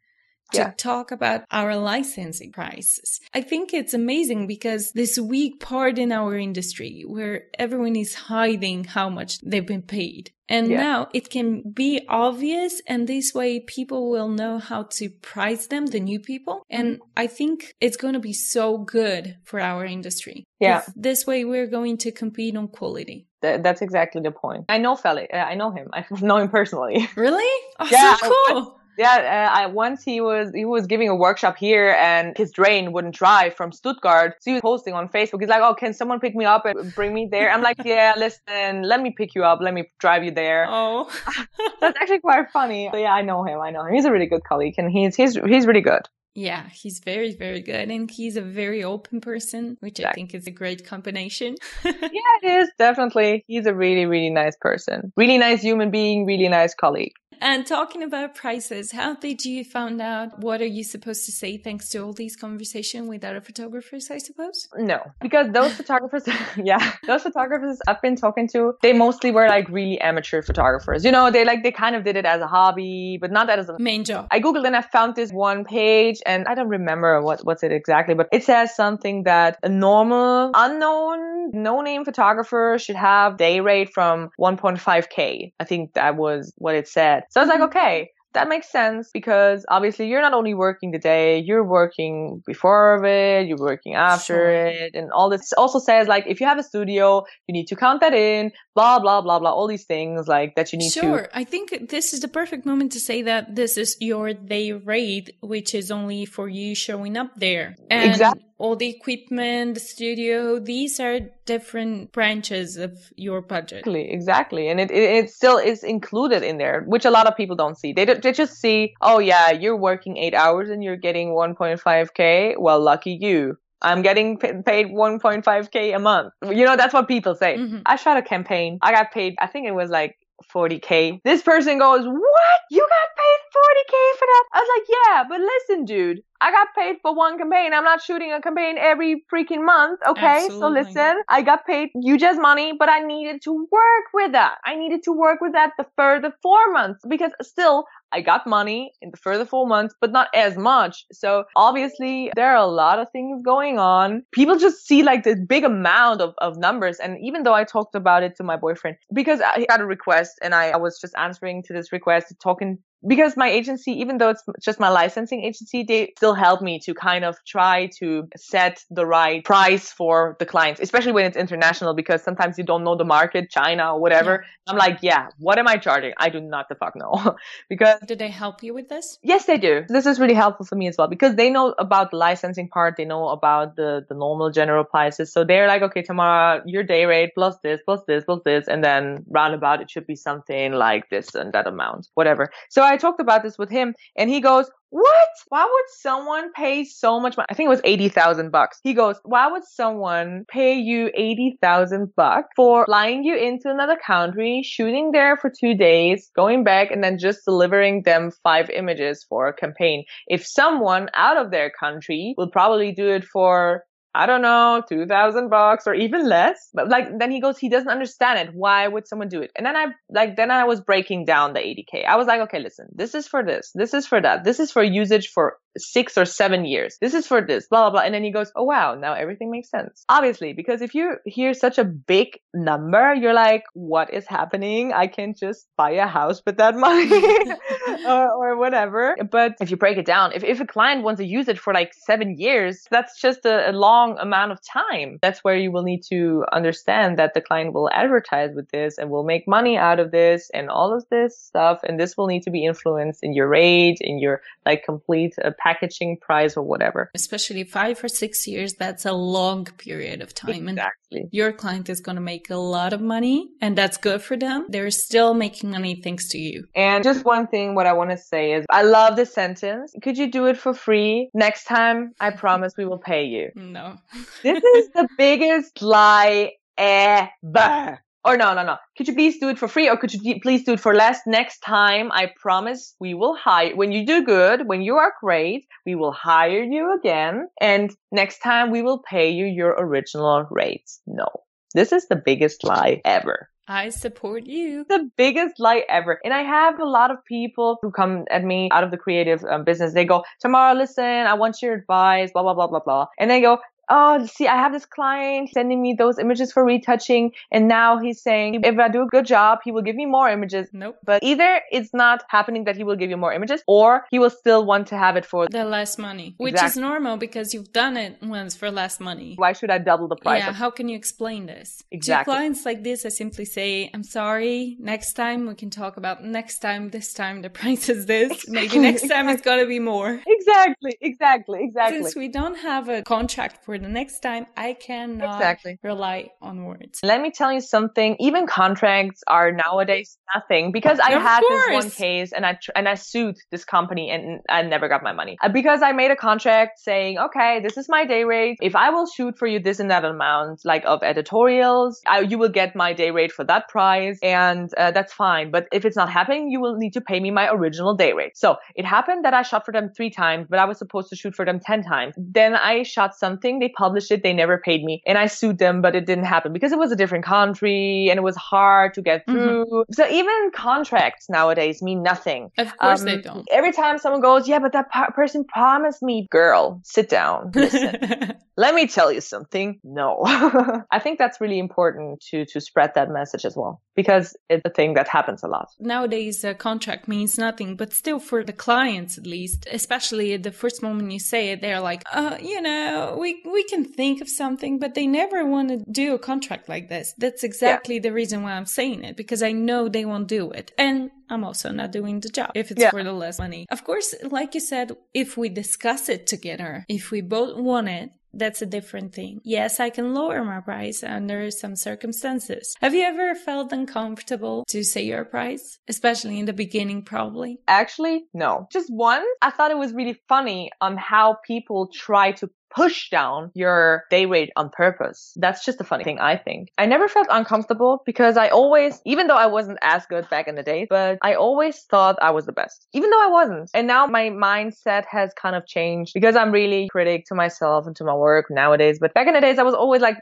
To 0.54 0.60
Yeah. 0.60 0.72
talk 0.76 1.10
about 1.10 1.42
our 1.50 1.76
licensing 1.76 2.52
prices. 2.52 3.20
I 3.32 3.40
think 3.42 3.72
it's 3.72 3.94
amazing 3.94 4.46
because 4.46 4.92
this 4.94 5.18
weak 5.18 5.60
part 5.60 5.98
in 5.98 6.12
our 6.12 6.36
industry 6.36 7.04
where 7.06 7.44
everyone 7.58 7.96
is 7.96 8.14
hiding 8.14 8.84
how 8.84 9.08
much 9.08 9.38
they've 9.40 9.66
been 9.66 9.82
paid. 9.82 10.30
And 10.48 10.70
Yeah. 10.70 10.82
now 10.82 11.08
it 11.14 11.30
can 11.30 11.62
be 11.72 11.92
obvious 12.08 12.82
and 12.86 13.06
this 13.08 13.32
way 13.34 13.60
people 13.60 14.10
will 14.10 14.28
know 14.28 14.58
how 14.58 14.82
to 14.98 15.08
price 15.32 15.66
them, 15.68 15.86
the 15.86 16.00
new 16.00 16.20
people. 16.20 16.62
And 16.68 16.86
mm-hmm. 16.96 17.22
I 17.24 17.26
think 17.28 17.74
it's 17.80 17.96
going 17.96 18.14
to 18.14 18.20
be 18.20 18.34
so 18.34 18.78
good 18.78 19.36
for 19.44 19.58
our 19.58 19.84
industry. 19.86 20.44
Yeah. 20.60 20.82
This 20.94 21.26
way 21.26 21.44
we're 21.44 21.66
going 21.78 21.96
to 22.04 22.12
compete 22.12 22.56
on 22.56 22.68
quality. 22.68 23.26
Th- 23.42 23.60
that's 23.62 23.82
exactly 23.82 24.20
the 24.22 24.30
point. 24.32 24.66
I 24.68 24.78
know 24.78 24.96
Felix. 24.96 25.28
I 25.32 25.54
know 25.54 25.70
him. 25.70 25.88
I 25.94 26.04
know 26.20 26.36
him 26.36 26.48
personally. 26.48 27.08
Really? 27.16 27.52
Oh, 27.80 27.88
Yeah, 27.90 28.16
so 28.16 28.34
cool. 28.48 28.80
Yeah. 28.98 29.48
Uh, 29.54 29.58
I 29.58 29.66
once 29.66 30.02
he 30.02 30.20
was 30.20 30.50
he 30.54 30.64
was 30.64 30.86
giving 30.86 31.08
a 31.08 31.14
workshop 31.14 31.56
here, 31.56 31.96
and 32.00 32.36
his 32.36 32.50
drain 32.50 32.92
wouldn't 32.92 33.14
drive 33.14 33.54
from 33.54 33.72
Stuttgart. 33.72 34.36
So 34.40 34.50
he 34.50 34.54
was 34.54 34.62
posting 34.62 34.94
on 34.94 35.08
Facebook. 35.08 35.40
He's 35.40 35.48
like, 35.48 35.62
"Oh, 35.62 35.74
can 35.74 35.92
someone 35.92 36.20
pick 36.20 36.34
me 36.34 36.44
up 36.44 36.64
and 36.64 36.94
bring 36.94 37.14
me 37.14 37.28
there?" 37.30 37.50
I'm 37.50 37.62
like, 37.62 37.78
"Yeah, 37.84 38.14
listen, 38.16 38.82
let 38.82 39.00
me 39.00 39.10
pick 39.16 39.34
you 39.34 39.44
up. 39.44 39.60
Let 39.60 39.74
me 39.74 39.90
drive 39.98 40.24
you 40.24 40.30
there." 40.30 40.66
Oh. 40.76 41.08
That's 41.80 41.96
actually 42.00 42.20
quite 42.20 42.50
funny. 42.50 42.88
So 42.92 42.98
yeah, 42.98 43.12
I 43.12 43.22
know 43.22 43.44
him. 43.44 43.60
I 43.60 43.70
know 43.70 43.84
him. 43.84 43.94
He's 43.94 44.04
a 44.04 44.12
really 44.12 44.26
good 44.26 44.42
colleague, 44.44 44.74
and 44.78 44.90
he's 44.90 45.14
he's 45.14 45.34
he's 45.34 45.66
really 45.66 45.80
good. 45.80 46.02
Yeah, 46.34 46.68
he's 46.70 46.98
very, 46.98 47.32
very 47.32 47.60
good. 47.60 47.90
And 47.90 48.10
he's 48.10 48.36
a 48.36 48.42
very 48.42 48.82
open 48.82 49.20
person, 49.20 49.76
which 49.78 50.00
I 50.00 50.12
think 50.12 50.34
is 50.34 50.48
a 50.48 50.50
great 50.50 50.84
combination. 50.86 51.54
Yeah, 51.84 52.34
it 52.42 52.62
is 52.62 52.70
definitely. 52.78 53.44
He's 53.46 53.66
a 53.66 53.74
really 53.74 54.06
really 54.06 54.30
nice 54.30 54.56
person. 54.60 55.12
Really 55.16 55.38
nice 55.38 55.62
human 55.62 55.90
being. 55.90 56.26
Really 56.26 56.48
nice 56.48 56.74
colleague. 56.74 57.14
And 57.44 57.66
talking 57.66 58.02
about 58.02 58.34
prices, 58.34 58.90
how 58.90 59.14
did 59.14 59.44
you 59.44 59.64
find 59.64 60.00
out? 60.00 60.38
What 60.38 60.62
are 60.62 60.72
you 60.78 60.82
supposed 60.82 61.26
to 61.26 61.32
say 61.32 61.58
thanks 61.58 61.90
to 61.90 61.98
all 61.98 62.14
these 62.14 62.36
conversations 62.36 63.06
with 63.06 63.22
other 63.22 63.42
photographers, 63.42 64.10
I 64.10 64.16
suppose? 64.16 64.66
No, 64.78 64.98
because 65.20 65.52
those 65.52 65.74
photographers, 65.80 66.26
yeah, 66.56 66.92
those 67.06 67.22
photographers 67.22 67.80
I've 67.86 68.00
been 68.00 68.16
talking 68.16 68.48
to, 68.48 68.74
they 68.80 68.94
mostly 68.94 69.30
were 69.30 69.46
like 69.46 69.68
really 69.68 70.00
amateur 70.00 70.40
photographers. 70.40 71.04
You 71.04 71.12
know, 71.12 71.30
they 71.30 71.44
like, 71.44 71.62
they 71.62 71.70
kind 71.70 71.94
of 71.94 72.02
did 72.02 72.16
it 72.16 72.24
as 72.24 72.40
a 72.40 72.46
hobby, 72.46 73.18
but 73.20 73.30
not 73.30 73.46
that 73.48 73.58
as 73.58 73.68
a. 73.68 73.78
Main 73.78 74.04
job. 74.04 74.26
I 74.30 74.40
googled 74.40 74.66
and 74.66 74.74
I 74.74 74.80
found 74.80 75.14
this 75.14 75.30
one 75.30 75.64
page, 75.66 76.20
and 76.24 76.48
I 76.48 76.54
don't 76.54 76.68
remember 76.68 77.20
what 77.20 77.44
what's 77.44 77.62
it 77.62 77.72
exactly, 77.72 78.14
but 78.14 78.28
it 78.32 78.44
says 78.44 78.74
something 78.74 79.24
that 79.24 79.58
a 79.62 79.68
normal, 79.68 80.50
unknown, 80.54 81.50
no-name 81.52 82.06
photographer 82.06 82.78
should 82.80 82.96
have 82.96 83.36
day 83.36 83.60
rate 83.60 83.92
from 83.92 84.30
1.5k. 84.40 85.52
I 85.60 85.64
think 85.64 85.92
that 85.92 86.16
was 86.16 86.54
what 86.56 86.74
it 86.74 86.88
said. 86.88 87.24
So 87.34 87.40
I 87.40 87.44
was 87.44 87.50
like, 87.50 87.62
okay, 87.62 88.10
that 88.34 88.48
makes 88.48 88.70
sense 88.70 89.10
because 89.12 89.66
obviously 89.68 90.06
you're 90.06 90.20
not 90.20 90.34
only 90.34 90.54
working 90.54 90.92
the 90.92 91.00
day, 91.00 91.40
you're 91.40 91.64
working 91.64 92.42
before 92.46 92.94
of 92.94 93.04
it, 93.04 93.48
you're 93.48 93.58
working 93.58 93.94
after 93.96 94.34
Sure. 94.34 94.50
it, 94.50 94.94
and 94.94 95.10
all 95.10 95.28
this 95.28 95.52
also 95.54 95.80
says 95.80 96.06
like 96.06 96.24
if 96.28 96.40
you 96.40 96.46
have 96.46 96.58
a 96.58 96.62
studio, 96.62 97.24
you 97.48 97.52
need 97.52 97.66
to 97.66 97.74
count 97.74 98.00
that 98.02 98.14
in, 98.14 98.52
blah 98.76 99.00
blah 99.00 99.20
blah 99.20 99.40
blah, 99.40 99.50
all 99.50 99.66
these 99.66 99.84
things 99.84 100.28
like 100.28 100.54
that 100.54 100.72
you 100.72 100.78
need 100.78 100.92
to. 100.92 101.00
Sure. 101.00 101.28
I 101.34 101.42
think 101.42 101.90
this 101.90 102.12
is 102.14 102.20
the 102.20 102.28
perfect 102.28 102.64
moment 102.66 102.92
to 102.92 103.00
say 103.00 103.22
that 103.22 103.56
this 103.56 103.76
is 103.76 103.96
your 104.00 104.32
day 104.32 104.70
rate, 104.70 105.30
which 105.40 105.74
is 105.74 105.90
only 105.90 106.24
for 106.24 106.48
you 106.48 106.76
showing 106.76 107.16
up 107.16 107.34
there. 107.36 107.74
And 107.90 108.10
Exactly. 108.10 108.42
All 108.58 108.76
the 108.76 108.88
equipment, 108.88 109.74
the 109.74 109.80
studio, 109.80 110.58
these 110.58 111.00
are 111.00 111.20
different 111.44 112.12
branches 112.12 112.76
of 112.76 113.12
your 113.16 113.40
budget. 113.40 113.78
Exactly, 113.78 114.10
exactly. 114.10 114.68
And 114.68 114.80
it, 114.80 114.90
it, 114.90 115.24
it 115.24 115.30
still 115.30 115.58
is 115.58 115.82
included 115.82 116.42
in 116.42 116.58
there, 116.58 116.84
which 116.86 117.04
a 117.04 117.10
lot 117.10 117.26
of 117.26 117.36
people 117.36 117.56
don't 117.56 117.76
see. 117.76 117.92
They, 117.92 118.04
they 118.04 118.32
just 118.32 118.60
see, 118.60 118.94
oh 119.00 119.18
yeah, 119.18 119.50
you're 119.50 119.76
working 119.76 120.16
eight 120.16 120.34
hours 120.34 120.70
and 120.70 120.84
you're 120.84 120.96
getting 120.96 121.30
1.5k. 121.30 122.54
Well, 122.58 122.80
lucky 122.80 123.18
you. 123.20 123.58
I'm 123.82 124.00
getting 124.00 124.38
paid 124.38 124.86
1.5k 124.86 125.94
a 125.94 125.98
month. 125.98 126.32
You 126.42 126.64
know, 126.64 126.76
that's 126.76 126.94
what 126.94 127.06
people 127.06 127.34
say. 127.34 127.58
Mm-hmm. 127.58 127.80
I 127.84 127.96
shot 127.96 128.16
a 128.16 128.22
campaign. 128.22 128.78
I 128.80 128.92
got 128.92 129.12
paid, 129.12 129.34
I 129.40 129.46
think 129.46 129.66
it 129.66 129.72
was 129.74 129.90
like 129.90 130.16
40k. 130.52 131.20
This 131.24 131.42
person 131.42 131.78
goes, 131.78 132.04
What? 132.06 132.60
You 132.70 132.80
got 132.80 133.08
paid 133.16 133.40
40k 133.54 134.18
for 134.18 134.26
that? 134.26 134.44
I 134.52 134.60
was 134.60 134.68
like, 134.76 134.86
Yeah, 134.88 135.24
but 135.28 135.40
listen, 135.40 135.84
dude, 135.84 136.22
I 136.40 136.50
got 136.50 136.68
paid 136.76 136.96
for 137.02 137.14
one 137.14 137.38
campaign. 137.38 137.72
I'm 137.72 137.84
not 137.84 138.02
shooting 138.02 138.32
a 138.32 138.40
campaign 138.40 138.76
every 138.78 139.24
freaking 139.32 139.64
month. 139.64 140.00
Okay. 140.06 140.44
Absolutely. 140.44 140.60
So 140.60 140.68
listen, 140.68 141.22
I 141.28 141.42
got 141.42 141.66
paid 141.66 141.90
huge 142.02 142.22
as 142.22 142.36
money, 142.36 142.74
but 142.78 142.88
I 142.88 143.00
needed 143.00 143.42
to 143.42 143.52
work 143.52 144.06
with 144.12 144.32
that. 144.32 144.56
I 144.64 144.76
needed 144.76 145.02
to 145.04 145.12
work 145.12 145.40
with 145.40 145.52
that 145.52 145.72
the 145.78 145.86
further 145.96 146.32
four 146.42 146.72
months 146.72 147.00
because 147.08 147.32
still 147.42 147.84
I 148.14 148.20
got 148.20 148.46
money 148.46 148.92
in 149.02 149.10
the 149.10 149.16
further 149.16 149.44
four 149.44 149.66
months, 149.66 149.94
but 150.00 150.12
not 150.12 150.28
as 150.34 150.56
much. 150.56 151.04
So 151.12 151.44
obviously 151.56 152.30
there 152.36 152.50
are 152.50 152.56
a 152.56 152.66
lot 152.66 153.00
of 153.00 153.10
things 153.10 153.42
going 153.42 153.78
on. 153.78 154.22
People 154.32 154.56
just 154.56 154.86
see 154.86 155.02
like 155.02 155.24
this 155.24 155.40
big 155.40 155.64
amount 155.64 156.20
of, 156.20 156.32
of 156.38 156.56
numbers. 156.56 156.98
And 156.98 157.18
even 157.20 157.42
though 157.42 157.54
I 157.54 157.64
talked 157.64 157.96
about 157.96 158.22
it 158.22 158.36
to 158.36 158.44
my 158.44 158.56
boyfriend, 158.56 158.96
because 159.12 159.40
I 159.40 159.66
got 159.68 159.80
a 159.80 159.86
request 159.86 160.38
and 160.42 160.54
I, 160.54 160.70
I 160.70 160.76
was 160.76 161.00
just 161.00 161.14
answering 161.16 161.64
to 161.64 161.72
this 161.72 161.90
request, 161.90 162.32
talking 162.40 162.78
because 163.06 163.36
my 163.36 163.48
agency, 163.48 163.92
even 163.92 164.18
though 164.18 164.30
it's 164.30 164.42
just 164.62 164.80
my 164.80 164.88
licensing 164.88 165.42
agency, 165.44 165.84
they 165.84 166.12
still 166.16 166.34
help 166.34 166.62
me 166.62 166.78
to 166.80 166.94
kind 166.94 167.24
of 167.24 167.36
try 167.46 167.90
to 167.98 168.28
set 168.36 168.84
the 168.90 169.06
right 169.06 169.44
price 169.44 169.92
for 169.92 170.36
the 170.38 170.46
clients, 170.46 170.80
especially 170.80 171.12
when 171.12 171.24
it's 171.24 171.36
international, 171.36 171.94
because 171.94 172.22
sometimes 172.22 172.58
you 172.58 172.64
don't 172.64 172.84
know 172.84 172.96
the 172.96 173.04
market, 173.04 173.50
China 173.50 173.94
or 173.94 174.00
whatever. 174.00 174.44
Yeah. 174.44 174.72
I'm 174.72 174.78
like, 174.78 174.98
yeah, 175.02 175.28
what 175.38 175.58
am 175.58 175.68
I 175.68 175.76
charging? 175.76 176.12
I 176.18 176.28
do 176.30 176.40
not 176.40 176.68
the 176.68 176.74
fuck 176.74 176.96
know. 176.96 177.36
because 177.68 178.00
do 178.06 178.14
they 178.14 178.30
help 178.30 178.62
you 178.62 178.74
with 178.74 178.88
this? 178.88 179.18
Yes, 179.22 179.44
they 179.44 179.58
do. 179.58 179.84
This 179.88 180.06
is 180.06 180.18
really 180.18 180.34
helpful 180.34 180.66
for 180.66 180.76
me 180.76 180.88
as 180.88 180.96
well 180.96 181.08
because 181.08 181.34
they 181.36 181.50
know 181.50 181.74
about 181.78 182.10
the 182.10 182.16
licensing 182.16 182.68
part. 182.68 182.96
They 182.96 183.04
know 183.04 183.28
about 183.28 183.76
the, 183.76 184.04
the 184.08 184.14
normal 184.14 184.50
general 184.50 184.84
prices. 184.84 185.32
So 185.32 185.44
they're 185.44 185.68
like, 185.68 185.82
okay, 185.82 186.02
Tamara, 186.02 186.62
your 186.66 186.82
day 186.82 187.04
rate 187.04 187.32
plus 187.34 187.56
this, 187.62 187.80
plus 187.84 188.00
this, 188.06 188.24
plus 188.24 188.40
this. 188.44 188.68
And 188.68 188.82
then 188.82 189.24
roundabout, 189.28 189.80
it 189.80 189.90
should 189.90 190.06
be 190.06 190.16
something 190.16 190.72
like 190.72 191.10
this 191.10 191.34
and 191.34 191.52
that 191.52 191.66
amount, 191.66 192.08
whatever. 192.14 192.50
So 192.70 192.82
I 192.82 192.93
I 192.94 192.96
talked 192.96 193.20
about 193.20 193.42
this 193.42 193.58
with 193.58 193.70
him 193.70 193.94
and 194.16 194.30
he 194.30 194.40
goes, 194.40 194.70
what? 194.90 195.28
Why 195.48 195.64
would 195.64 195.84
someone 195.98 196.52
pay 196.52 196.84
so 196.84 197.18
much 197.18 197.36
money? 197.36 197.48
I 197.50 197.54
think 197.54 197.66
it 197.66 197.70
was 197.70 197.80
80,000 197.82 198.52
bucks. 198.52 198.78
He 198.84 198.94
goes, 198.94 199.16
why 199.24 199.50
would 199.50 199.64
someone 199.64 200.44
pay 200.46 200.74
you 200.78 201.10
80,000 201.16 202.14
bucks 202.14 202.48
for 202.54 202.84
flying 202.84 203.24
you 203.24 203.36
into 203.36 203.68
another 203.68 203.96
country, 203.96 204.62
shooting 204.64 205.10
there 205.10 205.36
for 205.36 205.50
two 205.50 205.74
days, 205.74 206.30
going 206.36 206.62
back 206.62 206.92
and 206.92 207.02
then 207.02 207.18
just 207.18 207.44
delivering 207.44 208.04
them 208.04 208.30
five 208.44 208.70
images 208.70 209.26
for 209.28 209.48
a 209.48 209.52
campaign? 209.52 210.04
If 210.28 210.46
someone 210.46 211.10
out 211.14 211.36
of 211.36 211.50
their 211.50 211.70
country 211.70 212.34
will 212.38 212.50
probably 212.50 212.92
do 212.92 213.08
it 213.08 213.24
for 213.24 213.82
I 214.14 214.26
don't 214.26 214.42
know, 214.42 214.82
2000 214.88 215.48
bucks 215.48 215.86
or 215.86 215.94
even 215.94 216.28
less. 216.28 216.70
But 216.72 216.88
like, 216.88 217.18
then 217.18 217.30
he 217.30 217.40
goes, 217.40 217.58
he 217.58 217.68
doesn't 217.68 217.88
understand 217.88 218.48
it. 218.48 218.54
Why 218.54 218.86
would 218.86 219.08
someone 219.08 219.28
do 219.28 219.42
it? 219.42 219.50
And 219.56 219.66
then 219.66 219.76
I, 219.76 219.86
like, 220.08 220.36
then 220.36 220.50
I 220.50 220.64
was 220.64 220.80
breaking 220.80 221.24
down 221.24 221.52
the 221.52 221.60
80K. 221.60 222.04
I 222.06 222.16
was 222.16 222.26
like, 222.26 222.40
okay, 222.42 222.60
listen, 222.60 222.86
this 222.94 223.14
is 223.14 223.26
for 223.26 223.44
this. 223.44 223.72
This 223.74 223.92
is 223.92 224.06
for 224.06 224.20
that. 224.20 224.44
This 224.44 224.60
is 224.60 224.70
for 224.70 224.82
usage 224.82 225.28
for 225.28 225.56
six 225.76 226.16
or 226.16 226.24
seven 226.24 226.64
years. 226.64 226.96
This 227.00 227.14
is 227.14 227.26
for 227.26 227.40
this, 227.40 227.68
blah, 227.68 227.82
blah, 227.82 227.90
blah. 227.90 228.00
And 228.02 228.14
then 228.14 228.24
he 228.24 228.30
goes, 228.30 228.52
oh, 228.56 228.64
wow, 228.64 228.94
now 228.94 229.14
everything 229.14 229.50
makes 229.50 229.70
sense. 229.70 230.04
Obviously, 230.08 230.52
because 230.52 230.82
if 230.82 230.94
you 230.94 231.16
hear 231.24 231.54
such 231.54 231.78
a 231.78 231.84
big 231.84 232.38
number, 232.52 233.14
you're 233.14 233.34
like, 233.34 233.64
what 233.74 234.12
is 234.12 234.26
happening? 234.26 234.92
I 234.92 235.06
can 235.06 235.34
just 235.34 235.66
buy 235.76 235.92
a 235.92 236.06
house 236.06 236.42
with 236.46 236.56
that 236.58 236.76
money 236.86 237.10
or, 238.06 238.30
or 238.30 238.56
whatever. 238.56 239.16
But 239.30 239.54
if 239.60 239.70
you 239.70 239.76
break 239.76 239.98
it 239.98 240.06
down, 240.06 240.32
if, 240.32 240.44
if 240.44 240.60
a 240.60 240.66
client 240.66 241.02
wants 241.02 241.20
to 241.20 241.26
use 241.26 241.48
it 241.48 241.58
for 241.58 241.72
like 241.72 241.92
seven 241.94 242.36
years, 242.38 242.84
that's 242.90 243.20
just 243.20 243.44
a, 243.44 243.70
a 243.70 243.72
long 243.72 244.18
amount 244.18 244.52
of 244.52 244.60
time. 244.64 245.18
That's 245.22 245.40
where 245.40 245.56
you 245.56 245.72
will 245.72 245.82
need 245.82 246.02
to 246.10 246.44
understand 246.52 247.18
that 247.18 247.34
the 247.34 247.40
client 247.40 247.72
will 247.72 247.90
advertise 247.92 248.50
with 248.54 248.70
this 248.70 248.98
and 248.98 249.10
will 249.10 249.24
make 249.24 249.48
money 249.48 249.76
out 249.76 250.00
of 250.00 250.10
this 250.10 250.50
and 250.54 250.68
all 250.68 250.94
of 250.94 251.04
this 251.10 251.38
stuff. 251.38 251.80
And 251.84 251.98
this 251.98 252.16
will 252.16 252.26
need 252.26 252.42
to 252.44 252.50
be 252.50 252.64
influenced 252.64 253.22
in 253.22 253.32
your 253.32 253.48
rate, 253.48 253.98
in 254.00 254.18
your 254.18 254.42
like 254.66 254.84
complete 254.84 255.34
uh, 255.44 255.50
packaging 255.64 256.18
price 256.20 256.56
or 256.56 256.62
whatever. 256.62 257.10
Especially 257.14 257.64
five 257.64 258.02
or 258.04 258.08
six 258.08 258.46
years, 258.46 258.74
that's 258.74 259.04
a 259.04 259.12
long 259.12 259.64
period 259.86 260.20
of 260.20 260.34
time. 260.34 260.68
Exactly. 260.68 261.20
And 261.20 261.28
your 261.32 261.52
client 261.52 261.88
is 261.88 262.00
going 262.00 262.16
to 262.16 262.26
make 262.34 262.50
a 262.50 262.56
lot 262.56 262.92
of 262.92 263.00
money 263.00 263.48
and 263.60 263.76
that's 263.78 263.96
good 263.96 264.20
for 264.22 264.36
them. 264.36 264.66
They're 264.68 264.90
still 264.90 265.32
making 265.34 265.70
money 265.70 265.94
thanks 266.02 266.28
to 266.30 266.38
you. 266.38 266.64
And 266.74 267.02
just 267.04 267.24
one 267.24 267.46
thing, 267.46 267.74
what 267.74 267.86
I 267.86 267.92
want 267.92 268.10
to 268.10 268.18
say 268.18 268.52
is 268.52 268.64
I 268.70 268.82
love 268.82 269.16
the 269.16 269.26
sentence. 269.26 269.92
Could 270.02 270.18
you 270.18 270.30
do 270.30 270.46
it 270.46 270.56
for 270.56 270.74
free? 270.74 271.30
Next 271.34 271.64
time, 271.64 272.12
I 272.20 272.30
promise 272.44 272.74
we 272.76 272.84
will 272.84 272.98
pay 272.98 273.24
you. 273.24 273.50
No 273.54 273.96
this 274.42 274.62
is 274.62 274.90
the 274.90 275.08
biggest 275.18 275.82
lie 275.82 276.52
ever. 276.76 278.02
Or 278.24 278.36
no, 278.36 278.54
no, 278.54 278.64
no. 278.64 278.76
Could 278.96 279.08
you 279.08 279.14
please 279.14 279.38
do 279.38 279.48
it 279.50 279.58
for 279.58 279.68
free 279.68 279.88
or 279.88 279.96
could 279.96 280.14
you 280.14 280.40
please 280.40 280.64
do 280.64 280.72
it 280.72 280.80
for 280.80 280.94
less 280.94 281.20
next 281.26 281.58
time? 281.60 282.10
I 282.10 282.32
promise 282.40 282.94
we 282.98 283.12
will 283.12 283.36
hire, 283.36 283.76
when 283.76 283.92
you 283.92 284.06
do 284.06 284.24
good, 284.24 284.66
when 284.66 284.80
you 284.80 284.96
are 284.96 285.12
great, 285.20 285.66
we 285.84 285.94
will 285.94 286.12
hire 286.12 286.62
you 286.62 286.96
again. 286.98 287.48
And 287.60 287.94
next 288.10 288.38
time 288.38 288.70
we 288.70 288.82
will 288.82 289.02
pay 289.02 289.30
you 289.30 289.44
your 289.44 289.74
original 289.78 290.46
rates. 290.50 291.00
No. 291.06 291.28
This 291.74 291.92
is 291.92 292.06
the 292.08 292.16
biggest 292.16 292.64
lie 292.64 293.02
ever. 293.04 293.50
I 293.66 293.88
support 293.88 294.46
you. 294.46 294.84
The 294.88 295.10
biggest 295.16 295.58
lie 295.58 295.84
ever. 295.88 296.20
And 296.22 296.34
I 296.34 296.42
have 296.42 296.78
a 296.78 296.84
lot 296.84 297.10
of 297.10 297.24
people 297.24 297.78
who 297.80 297.90
come 297.90 298.24
at 298.30 298.44
me 298.44 298.68
out 298.70 298.84
of 298.84 298.90
the 298.90 298.98
creative 298.98 299.42
um, 299.44 299.64
business. 299.64 299.94
They 299.94 300.04
go, 300.04 300.22
Tamara, 300.40 300.74
listen, 300.74 301.04
I 301.04 301.34
want 301.34 301.62
your 301.62 301.74
advice, 301.74 302.30
blah, 302.32 302.42
blah, 302.42 302.54
blah, 302.54 302.68
blah, 302.68 302.80
blah. 302.80 303.06
And 303.18 303.30
they 303.30 303.40
go, 303.40 303.58
oh, 303.88 304.26
see, 304.26 304.46
I 304.46 304.56
have 304.56 304.72
this 304.72 304.86
client 304.86 305.50
sending 305.50 305.80
me 305.82 305.94
those 305.94 306.18
images 306.18 306.52
for 306.52 306.64
retouching. 306.64 307.32
And 307.50 307.68
now 307.68 307.98
he's 307.98 308.20
saying, 308.22 308.62
if 308.64 308.78
I 308.78 308.88
do 308.88 309.02
a 309.02 309.06
good 309.06 309.26
job, 309.26 309.60
he 309.64 309.72
will 309.72 309.82
give 309.82 309.96
me 309.96 310.06
more 310.06 310.28
images. 310.28 310.68
Nope. 310.72 310.96
But 311.04 311.22
either 311.22 311.60
it's 311.70 311.92
not 311.92 312.24
happening 312.28 312.64
that 312.64 312.76
he 312.76 312.84
will 312.84 312.96
give 312.96 313.10
you 313.10 313.16
more 313.16 313.32
images 313.32 313.62
or 313.66 314.04
he 314.10 314.18
will 314.18 314.30
still 314.30 314.64
want 314.64 314.88
to 314.88 314.98
have 314.98 315.16
it 315.16 315.24
for 315.24 315.46
the 315.48 315.64
less 315.64 315.98
money, 315.98 316.34
which 316.38 316.54
exactly. 316.54 316.80
is 316.80 316.82
normal 316.88 317.16
because 317.16 317.54
you've 317.54 317.72
done 317.72 317.96
it 317.96 318.18
once 318.22 318.54
for 318.54 318.70
less 318.70 319.00
money. 319.00 319.34
Why 319.36 319.52
should 319.52 319.70
I 319.70 319.78
double 319.78 320.08
the 320.08 320.16
price? 320.16 320.42
Yeah. 320.42 320.52
How 320.52 320.70
can 320.70 320.88
you 320.88 320.96
explain 320.96 321.46
this? 321.46 321.82
Exactly. 321.90 322.32
To 322.32 322.36
clients 322.36 322.64
like 322.64 322.82
this, 322.82 323.04
I 323.04 323.08
simply 323.08 323.44
say, 323.44 323.90
I'm 323.92 324.02
sorry. 324.02 324.76
Next 324.80 325.14
time 325.14 325.46
we 325.46 325.54
can 325.54 325.70
talk 325.70 325.96
about 325.96 326.24
next 326.24 326.60
time, 326.60 326.90
this 326.90 327.12
time 327.12 327.42
the 327.42 327.50
price 327.60 327.88
is 327.88 328.06
this. 328.06 328.30
Exactly. 328.30 328.54
Maybe 328.54 328.78
next 328.78 329.08
time 329.08 329.28
it's 329.28 329.42
going 329.42 329.60
to 329.60 329.66
be 329.66 329.78
more. 329.78 330.20
Exactly. 330.26 330.96
Exactly. 331.00 331.64
Exactly. 331.64 332.02
Since 332.02 332.16
we 332.16 332.28
don't 332.28 332.56
have 332.56 332.88
a 332.88 333.02
contract 333.02 333.64
for 333.64 333.73
for 333.74 333.78
the 333.80 333.88
next 333.88 334.20
time, 334.20 334.46
I 334.56 334.74
cannot 334.74 335.34
exactly. 335.34 335.78
rely 335.82 336.30
on 336.40 336.64
words. 336.64 337.00
Let 337.02 337.20
me 337.20 337.32
tell 337.32 337.52
you 337.52 337.60
something. 337.60 338.14
Even 338.20 338.46
contracts 338.46 339.24
are 339.26 339.50
nowadays 339.50 340.16
nothing 340.32 340.70
because 340.70 341.00
I 341.00 341.10
had 341.10 341.40
course. 341.40 341.66
this 341.66 341.74
one 341.74 341.90
case 341.90 342.32
and 342.32 342.46
I 342.46 342.56
and 342.76 342.88
I 342.88 342.94
sued 342.94 343.34
this 343.50 343.64
company 343.64 344.10
and 344.10 344.40
I 344.48 344.62
never 344.62 344.86
got 344.88 345.02
my 345.02 345.12
money 345.12 345.36
uh, 345.42 345.48
because 345.48 345.82
I 345.82 345.90
made 345.90 346.12
a 346.12 346.16
contract 346.16 346.78
saying, 346.78 347.18
okay, 347.18 347.60
this 347.64 347.76
is 347.76 347.88
my 347.88 348.04
day 348.06 348.22
rate. 348.22 348.58
If 348.62 348.76
I 348.76 348.90
will 348.90 349.06
shoot 349.06 349.36
for 349.38 349.48
you 349.48 349.58
this 349.58 349.80
and 349.80 349.90
that 349.90 350.04
amount, 350.04 350.60
like 350.64 350.84
of 350.86 351.02
editorials, 351.02 352.00
I, 352.06 352.20
you 352.20 352.38
will 352.38 352.54
get 352.60 352.76
my 352.76 352.92
day 352.92 353.10
rate 353.10 353.32
for 353.32 353.44
that 353.44 353.68
price, 353.68 354.20
and 354.22 354.72
uh, 354.74 354.92
that's 354.92 355.12
fine. 355.12 355.50
But 355.50 355.66
if 355.72 355.84
it's 355.84 355.96
not 355.96 356.10
happening, 356.10 356.48
you 356.48 356.60
will 356.60 356.76
need 356.76 356.92
to 356.92 357.00
pay 357.00 357.18
me 357.18 357.32
my 357.32 357.50
original 357.50 357.96
day 357.96 358.12
rate. 358.12 358.36
So 358.36 358.56
it 358.76 358.84
happened 358.84 359.24
that 359.24 359.34
I 359.34 359.42
shot 359.42 359.64
for 359.64 359.72
them 359.72 359.90
three 359.96 360.10
times, 360.10 360.46
but 360.48 360.60
I 360.60 360.64
was 360.64 360.78
supposed 360.78 361.08
to 361.10 361.16
shoot 361.16 361.34
for 361.34 361.44
them 361.44 361.58
ten 361.58 361.82
times. 361.82 362.14
Then 362.16 362.54
I 362.54 362.84
shot 362.84 363.16
something 363.16 363.63
they 363.64 363.72
published 363.76 364.10
it. 364.10 364.22
They 364.22 364.32
never 364.32 364.58
paid 364.58 364.84
me 364.84 365.02
and 365.06 365.16
I 365.16 365.26
sued 365.26 365.58
them, 365.58 365.80
but 365.80 365.94
it 365.96 366.06
didn't 366.06 366.24
happen 366.24 366.52
because 366.52 366.72
it 366.72 366.78
was 366.78 366.92
a 366.92 366.96
different 366.96 367.24
country 367.24 368.08
and 368.10 368.18
it 368.18 368.22
was 368.22 368.36
hard 368.36 368.94
to 368.94 369.02
get 369.02 369.26
mm-hmm. 369.26 369.32
through. 369.32 369.64
Mm-hmm. 369.66 369.92
So 369.92 370.08
even 370.08 370.50
contracts 370.54 371.28
nowadays 371.28 371.82
mean 371.82 372.02
nothing. 372.02 372.50
Of 372.58 372.76
course 372.76 373.00
um, 373.00 373.06
they 373.06 373.20
don't. 373.20 373.46
Every 373.50 373.72
time 373.72 373.98
someone 373.98 374.20
goes, 374.20 374.46
yeah, 374.46 374.58
but 374.58 374.72
that 374.72 374.90
person 375.14 375.44
promised 375.44 376.02
me, 376.02 376.28
girl, 376.30 376.80
sit 376.84 377.08
down. 377.08 377.52
Listen. 377.54 378.34
Let 378.56 378.74
me 378.74 378.86
tell 378.86 379.10
you 379.10 379.20
something. 379.20 379.80
No. 379.82 380.20
I 380.90 381.00
think 381.00 381.18
that's 381.18 381.40
really 381.40 381.58
important 381.58 382.20
to, 382.30 382.44
to 382.46 382.60
spread 382.60 382.92
that 382.94 383.10
message 383.10 383.44
as 383.44 383.56
well 383.56 383.80
because 383.94 384.36
it's 384.48 384.62
a 384.64 384.70
thing 384.70 384.94
that 384.94 385.08
happens 385.08 385.42
a 385.42 385.48
lot. 385.48 385.68
Nowadays, 385.78 386.44
a 386.44 386.54
contract 386.54 387.08
means 387.08 387.38
nothing, 387.38 387.76
but 387.76 387.92
still 387.92 388.18
for 388.18 388.44
the 388.44 388.52
clients 388.52 389.18
at 389.18 389.26
least, 389.26 389.66
especially 389.70 390.32
at 390.32 390.42
the 390.42 390.52
first 390.52 390.82
moment 390.82 391.12
you 391.12 391.18
say 391.18 391.50
it, 391.50 391.60
they're 391.60 391.80
like, 391.80 392.02
uh, 392.12 392.36
you 392.40 392.60
know, 392.60 393.16
we, 393.18 393.42
we 393.44 393.64
can 393.64 393.84
think 393.84 394.20
of 394.20 394.28
something, 394.28 394.78
but 394.78 394.94
they 394.94 395.06
never 395.06 395.44
want 395.44 395.68
to 395.68 395.78
do 395.90 396.14
a 396.14 396.18
contract 396.18 396.68
like 396.68 396.88
this. 396.88 397.14
That's 397.18 397.44
exactly 397.44 397.96
yeah. 397.96 398.02
the 398.02 398.12
reason 398.12 398.42
why 398.42 398.52
I'm 398.52 398.66
saying 398.66 399.04
it, 399.04 399.16
because 399.16 399.42
I 399.42 399.52
know 399.52 399.88
they 399.88 400.04
won't 400.04 400.28
do 400.28 400.50
it. 400.50 400.72
And 400.78 401.10
I'm 401.30 401.44
also 401.44 401.70
not 401.70 401.92
doing 401.92 402.20
the 402.20 402.28
job 402.28 402.50
if 402.54 402.70
it's 402.70 402.80
yeah. 402.80 402.90
for 402.90 403.02
the 403.02 403.12
less 403.12 403.38
money. 403.38 403.66
Of 403.70 403.84
course, 403.84 404.14
like 404.22 404.54
you 404.54 404.60
said, 404.60 404.96
if 405.12 405.36
we 405.36 405.48
discuss 405.48 406.08
it 406.08 406.26
together, 406.26 406.84
if 406.88 407.10
we 407.10 407.20
both 407.20 407.56
want 407.56 407.88
it, 407.88 408.10
that's 408.36 408.62
a 408.62 408.66
different 408.66 409.14
thing. 409.14 409.40
Yes, 409.44 409.80
I 409.80 409.90
can 409.90 410.14
lower 410.14 410.44
my 410.44 410.60
price 410.60 411.02
under 411.02 411.50
some 411.50 411.76
circumstances. 411.76 412.74
Have 412.80 412.94
you 412.94 413.02
ever 413.02 413.34
felt 413.34 413.72
uncomfortable 413.72 414.64
to 414.68 414.84
say 414.84 415.04
your 415.04 415.24
price, 415.24 415.78
especially 415.88 416.38
in 416.38 416.46
the 416.46 416.52
beginning, 416.52 417.02
probably? 417.02 417.58
Actually, 417.68 418.24
no. 418.32 418.68
Just 418.72 418.92
once, 418.92 419.26
I 419.42 419.50
thought 419.50 419.70
it 419.70 419.78
was 419.78 419.92
really 419.92 420.20
funny 420.28 420.70
on 420.80 420.96
how 420.96 421.38
people 421.46 421.88
try 421.88 422.32
to 422.32 422.50
push 422.74 423.08
down 423.10 423.50
your 423.54 424.04
day 424.10 424.26
rate 424.26 424.50
on 424.56 424.70
purpose. 424.70 425.32
That's 425.36 425.64
just 425.64 425.80
a 425.80 425.84
funny 425.84 426.04
thing, 426.04 426.18
I 426.18 426.36
think. 426.36 426.70
I 426.76 426.86
never 426.86 427.08
felt 427.08 427.28
uncomfortable 427.30 428.02
because 428.04 428.36
I 428.36 428.48
always, 428.48 429.00
even 429.04 429.26
though 429.26 429.36
I 429.36 429.46
wasn't 429.46 429.78
as 429.82 430.04
good 430.06 430.28
back 430.28 430.48
in 430.48 430.56
the 430.56 430.62
day, 430.62 430.86
but 430.88 431.18
I 431.22 431.34
always 431.34 431.82
thought 431.82 432.16
I 432.20 432.30
was 432.30 432.46
the 432.46 432.52
best, 432.52 432.86
even 432.92 433.10
though 433.10 433.22
I 433.22 433.28
wasn't. 433.28 433.70
And 433.74 433.86
now 433.86 434.06
my 434.06 434.30
mindset 434.30 435.04
has 435.08 435.32
kind 435.40 435.54
of 435.54 435.66
changed 435.66 436.12
because 436.14 436.36
I'm 436.36 436.50
really 436.50 436.88
critic 436.90 437.26
to 437.26 437.34
myself 437.34 437.86
and 437.86 437.94
to 437.96 438.04
my 438.04 438.14
work 438.14 438.46
nowadays. 438.50 438.98
But 439.00 439.14
back 439.14 439.28
in 439.28 439.34
the 439.34 439.40
days, 439.40 439.58
I 439.58 439.62
was 439.62 439.74
always 439.74 440.02
like, 440.02 440.16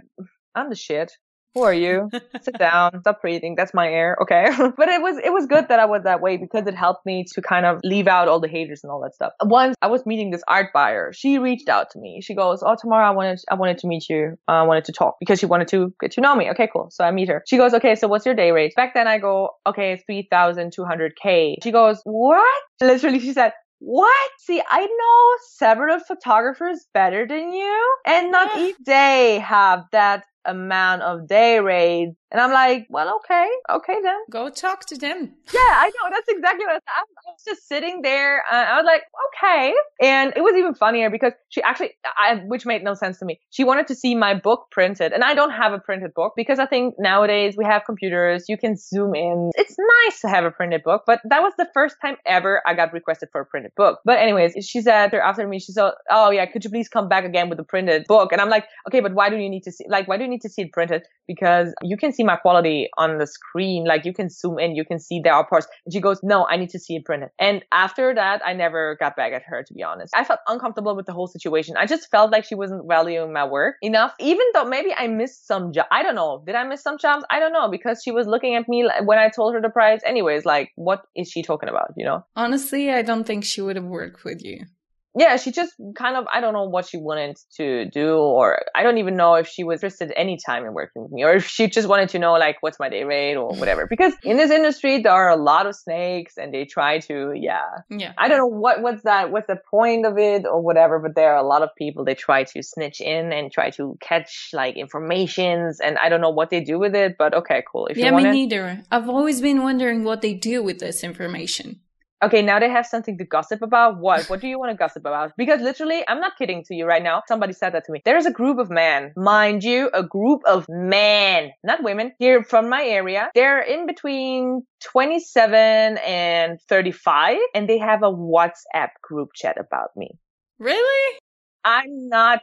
I'm 0.55 0.69
the 0.69 0.77
shit 0.77 1.13
who 1.55 1.63
are 1.63 1.75
you? 1.75 2.11
Sit 2.43 2.59
down, 2.59 3.01
stop 3.01 3.21
breathing. 3.21 3.55
That's 3.57 3.75
my 3.75 3.89
air. 3.89 4.17
Okay. 4.23 4.47
but 4.77 4.89
it 4.89 5.03
was, 5.03 5.19
it 5.23 5.33
was 5.33 5.47
good 5.47 5.69
that 5.69 5.79
I 5.79 5.85
was 5.85 6.03
that 6.05 6.21
way 6.21 6.37
because 6.37 6.67
it 6.67 6.75
helped 6.75 7.05
me 7.05 7.25
to 7.35 7.43
kind 7.43 7.67
of 7.67 7.81
leave 7.85 8.09
out 8.09 8.29
all 8.29 8.41
the 8.41 8.49
haters 8.49 8.81
and 8.83 8.91
all 8.91 9.01
that 9.03 9.15
stuff. 9.15 9.33
Once 9.43 9.77
I 9.83 9.89
was 9.89 10.07
meeting 10.07 10.31
this 10.31 10.43
art 10.49 10.73
buyer, 10.73 11.13
she 11.13 11.39
reached 11.39 11.69
out 11.69 11.91
to 11.91 11.99
me. 11.99 12.21
She 12.23 12.35
goes, 12.35 12.63
Oh, 12.63 12.77
Tamara 12.81 13.09
I 13.09 13.11
wanted, 13.11 13.41
I 13.51 13.55
wanted 13.55 13.79
to 13.79 13.87
meet 13.87 14.09
you. 14.09 14.37
Uh, 14.49 14.53
I 14.53 14.63
wanted 14.63 14.85
to 14.87 14.93
talk 14.93 15.17
because 15.21 15.39
she 15.39 15.47
wanted 15.47 15.69
to 15.69 15.93
get 16.01 16.13
to 16.13 16.21
know 16.21 16.35
me. 16.35 16.51
Okay, 16.51 16.69
cool. 16.73 16.89
So 16.91 17.05
I 17.05 17.11
meet 17.11 17.29
her. 17.29 17.43
She 17.47 17.57
goes, 17.57 17.75
Okay, 17.75 17.95
so 17.95 18.09
what's 18.09 18.25
your 18.25 18.35
day 18.35 18.51
rate? 18.51 18.75
Back 18.75 18.95
then 18.95 19.07
I 19.07 19.19
go, 19.19 19.51
Okay, 19.67 20.03
3,200K. 20.11 21.57
She 21.63 21.71
goes, 21.71 22.01
What? 22.05 22.63
Literally, 22.81 23.21
she 23.21 23.33
said, 23.33 23.53
what? 23.85 24.31
See, 24.39 24.63
I 24.65 24.87
know 24.87 25.39
several 25.57 25.99
photographers 25.99 26.87
better 26.95 27.27
than 27.27 27.53
you, 27.53 27.97
and 28.07 28.31
not 28.31 28.51
yeah. 28.55 28.67
each 28.67 28.77
day 28.85 29.39
have 29.45 29.87
that 29.91 30.25
amount 30.45 31.03
of 31.03 31.29
day 31.29 31.59
rates 31.61 32.17
and 32.33 32.41
I'm 32.41 32.51
like, 32.51 32.87
well, 32.89 33.17
okay, 33.17 33.47
okay 33.71 33.99
then. 34.03 34.19
Go 34.31 34.49
talk 34.49 34.87
to 34.87 34.97
them. 34.97 35.35
Yeah, 35.53 35.61
I 35.61 35.91
know. 35.95 36.11
That's 36.11 36.29
exactly 36.29 36.65
what 36.65 36.73
I 36.73 36.77
was, 36.77 36.83
I 36.89 37.31
was 37.31 37.45
just 37.47 37.69
sitting 37.69 38.01
there. 38.01 38.43
Uh, 38.51 38.55
I 38.55 38.77
was 38.77 38.87
like, 38.87 39.03
okay. 39.29 39.75
And 40.01 40.33
it 40.35 40.41
was 40.41 40.55
even 40.57 40.75
funnier 40.75 41.11
because 41.11 41.35
she 41.51 41.63
actually, 41.63 41.91
I, 42.05 42.37
which 42.47 42.65
made 42.65 42.83
no 42.83 42.95
sense 42.95 43.19
to 43.19 43.27
me. 43.27 43.39
She 43.51 43.65
wanted 43.65 43.87
to 43.89 43.95
see 43.95 44.15
my 44.15 44.33
book 44.33 44.69
printed 44.71 45.13
and 45.13 45.23
I 45.23 45.35
don't 45.35 45.51
have 45.51 45.75
a 45.75 45.79
printed 45.79 46.15
book 46.15 46.33
because 46.35 46.59
I 46.59 46.65
think 46.65 46.95
nowadays 46.99 47.55
we 47.59 47.67
have 47.67 47.83
computers. 47.85 48.47
You 48.49 48.57
can 48.57 48.77
zoom 48.77 49.15
in. 49.15 49.51
It's 49.57 49.77
nice 50.07 50.23
to 50.23 50.29
have 50.29 50.47
a 50.47 50.51
printed 50.51 50.85
book, 50.85 51.03
but 51.07 51.21
that 51.25 51.43
was 51.43 51.53
the 51.59 51.69
first 51.75 51.97
time 52.01 52.17
ever 52.25 52.63
I 52.67 52.73
got 52.73 52.95
requested 52.95 53.29
for 53.31 53.43
a 53.43 53.45
printed 53.45 53.73
book. 53.77 54.01
But 54.07 54.19
anyways, 54.19 54.55
she 54.67 54.81
said 54.81 55.13
after 55.13 55.47
me, 55.47 55.59
she 55.59 55.73
said, 55.73 55.93
oh 56.11 56.31
yeah, 56.31 56.47
could 56.47 56.65
you 56.65 56.71
please 56.71 56.89
come 56.89 57.11
back 57.11 57.27
again 57.27 57.51
with 57.51 57.61
a 57.61 57.65
printed 57.65 58.07
book? 58.09 58.33
And 58.33 58.41
I'm 58.41 58.49
like, 58.49 58.65
okay, 58.89 59.01
but 59.01 59.13
why 59.13 59.29
do 59.29 59.37
you 59.37 59.51
need 59.51 59.65
to 59.65 59.73
see, 59.73 59.85
like, 59.87 60.09
why 60.09 60.17
do 60.17 60.25
you 60.25 60.31
need 60.33 60.41
to 60.43 60.49
see 60.49 60.63
it 60.63 60.73
printed? 60.73 61.03
Because 61.29 61.73
you 61.83 61.97
can 61.97 62.13
see 62.13 62.25
my 62.25 62.37
quality 62.37 62.89
on 62.99 63.19
the 63.19 63.27
screen. 63.27 63.85
Like 63.87 64.05
you 64.05 64.13
can 64.13 64.29
zoom 64.29 64.59
in, 64.59 64.75
you 64.75 64.85
can 64.85 64.99
see 64.99 65.21
there 65.23 65.35
are 65.35 65.47
parts. 65.47 65.67
And 65.87 65.93
she 65.93 66.01
goes, 66.01 66.21
no, 66.23 66.47
I 66.47 66.57
need 66.57 66.71
to 66.71 66.79
see 66.79 66.97
it 66.97 67.05
printed. 67.05 67.29
And 67.39 67.65
after 67.73 68.15
that, 68.15 68.43
I 68.45 68.53
never 68.53 68.97
got 68.99 69.17
back 69.17 69.33
at 69.33 69.43
her, 69.47 69.63
to 69.63 69.75
be 69.75 69.83
honest. 69.83 70.13
I 70.17 70.25
felt 70.25 70.41
uncomfortable 70.49 70.97
with 70.97 71.07
the 71.07 71.13
whole 71.13 71.29
situation. 71.29 71.77
I 71.79 71.87
just 71.87 72.11
felt 72.11 72.33
like 72.33 72.45
she 72.45 72.55
wasn't 72.55 72.89
valuing 72.89 73.33
my 73.33 73.45
work 73.45 73.77
enough, 73.83 74.13
even 74.19 74.47
though 74.55 74.65
maybe 74.65 74.93
I 74.97 75.07
missed 75.07 75.47
some 75.47 75.73
job. 75.73 75.87
I 75.91 76.03
don't 76.03 76.15
know. 76.15 76.43
Did 76.45 76.55
I 76.55 76.65
miss 76.65 76.83
some 76.83 76.99
jobs? 76.99 77.25
I 77.31 77.39
don't 77.39 77.53
know 77.53 77.71
because 77.71 78.03
she 78.03 78.11
was 78.11 78.27
looking 78.27 78.57
at 78.57 78.69
me 78.69 78.89
when 79.05 79.19
I 79.19 79.29
told 79.29 79.55
her 79.55 79.61
the 79.61 79.71
price. 79.71 80.01
Anyways, 80.05 80.45
like, 80.45 80.71
what 80.77 81.03
is 81.15 81.31
she 81.31 81.43
talking 81.43 81.69
about? 81.69 81.93
You 81.97 82.05
know? 82.05 82.25
Honestly, 82.35 82.91
I 82.91 83.03
don't 83.03 83.25
think 83.25 83.45
she 83.45 83.61
would 83.61 83.77
have 83.77 83.85
worked 83.85 84.25
with 84.25 84.43
you 84.43 84.67
yeah, 85.15 85.37
she 85.37 85.53
just 85.53 85.75
kind 85.95 86.17
of, 86.17 86.27
I 86.33 86.41
don't 86.41 86.55
know 86.55 86.65
what 86.65 86.87
she 86.87 86.97
wanted 86.97 87.37
to 87.57 87.85
do, 87.91 88.17
or 88.17 88.63
I 88.75 88.83
don't 88.83 88.97
even 88.97 89.15
know 89.15 89.35
if 89.35 89.47
she 89.47 89.63
was 89.63 89.83
interested 89.83 90.11
any 90.17 90.39
time 90.39 90.65
in 90.65 90.73
working 90.73 91.03
with 91.03 91.13
me, 91.13 91.23
or 91.23 91.35
if 91.35 91.47
she 91.47 91.69
just 91.69 91.87
wanted 91.87 92.09
to 92.11 92.19
know, 92.19 92.33
like, 92.33 92.57
what's 92.61 92.79
my 92.79 92.89
day 92.89 93.05
rate 93.05 93.37
or 93.37 93.55
whatever. 93.57 93.87
Because 93.87 94.15
in 94.23 94.39
this 94.39 94.51
industry, 94.51 95.03
there 95.03 95.13
are 95.13 95.29
a 95.29 95.37
lot 95.37 95.67
of 95.67 95.77
snakes 95.77 96.39
and 96.39 96.55
they 96.55 96.65
try 96.65 96.99
to, 97.01 97.33
yeah. 97.35 97.63
Yeah. 97.91 98.15
I 98.17 98.29
don't 98.29 98.39
know 98.39 98.47
what, 98.47 98.81
what's 98.81 99.03
that, 99.03 99.31
what's 99.31 99.49
the 99.49 99.59
point 99.71 100.07
of 100.07 100.17
it 100.17 100.47
or 100.47 100.63
whatever, 100.63 100.99
but 100.99 101.15
there 101.15 101.35
are 101.35 101.39
a 101.39 101.47
lot 101.47 101.63
of 101.63 101.69
people, 101.77 102.05
they 102.05 102.15
try 102.15 102.45
to 102.45 102.63
snitch 102.63 103.01
in 103.01 103.33
and 103.33 103.53
try 103.53 103.69
to 103.71 103.99
catch 104.01 104.51
like 104.55 104.77
informations 104.77 105.79
and 105.81 105.99
I 105.99 106.09
don't 106.09 106.23
know 106.23 106.31
what 106.31 106.49
they 106.49 106.61
do 106.61 106.79
with 106.79 106.95
it, 106.95 107.17
but 107.19 107.35
okay, 107.35 107.63
cool. 107.71 107.87
If 107.87 107.99
yeah, 107.99 108.11
me 108.11 108.25
neither. 108.25 108.83
I've 108.91 109.09
always 109.09 109.43
been 109.43 109.63
wondering 109.63 110.05
what 110.05 110.23
they 110.23 110.33
do 110.33 110.63
with 110.63 110.79
this 110.79 111.05
information 111.05 111.81
okay, 112.23 112.43
now 112.43 112.59
they 112.59 112.69
have 112.69 112.87
something 112.87 113.19
to 113.19 113.25
gossip 113.25 113.63
about. 113.63 113.99
What? 113.99 114.29
What 114.29 114.41
do 114.41 114.49
you 114.49 114.59
want 114.59 114.71
to 114.71 114.77
gossip 114.77 115.05
about? 115.05 115.33
Because 115.37 115.61
literally, 115.61 116.05
I'm 116.09 116.21
not 116.21 116.37
kidding 116.37 116.65
to 116.65 116.75
you 116.75 116.87
right 116.87 117.03
now. 117.03 117.23
Somebody 117.29 117.53
said 117.53 117.75
that 117.75 117.85
to 117.87 117.93
me. 117.93 118.03
There's 118.05 118.27
a 118.27 118.33
group 118.33 118.59
of 118.59 118.71
men, 118.71 119.13
mind 119.17 119.65
you, 119.65 119.91
a 119.93 120.03
group 120.03 120.43
of 120.47 120.67
men, 120.69 121.51
not 121.65 121.83
women, 121.83 122.13
here 122.19 122.43
from 122.45 122.69
my 122.69 122.85
area. 122.85 123.31
They're 123.35 123.63
in 123.63 123.87
between 123.87 124.63
27 124.85 125.99
and 125.99 126.59
35, 126.69 127.39
and 127.55 127.69
they 127.69 127.79
have 127.79 128.03
a 128.03 128.13
WhatsApp 128.13 128.91
group 129.03 129.31
chat 129.35 129.57
about 129.59 129.91
me. 129.97 130.11
Really? 130.59 131.19
I'm 131.65 132.09
not 132.09 132.41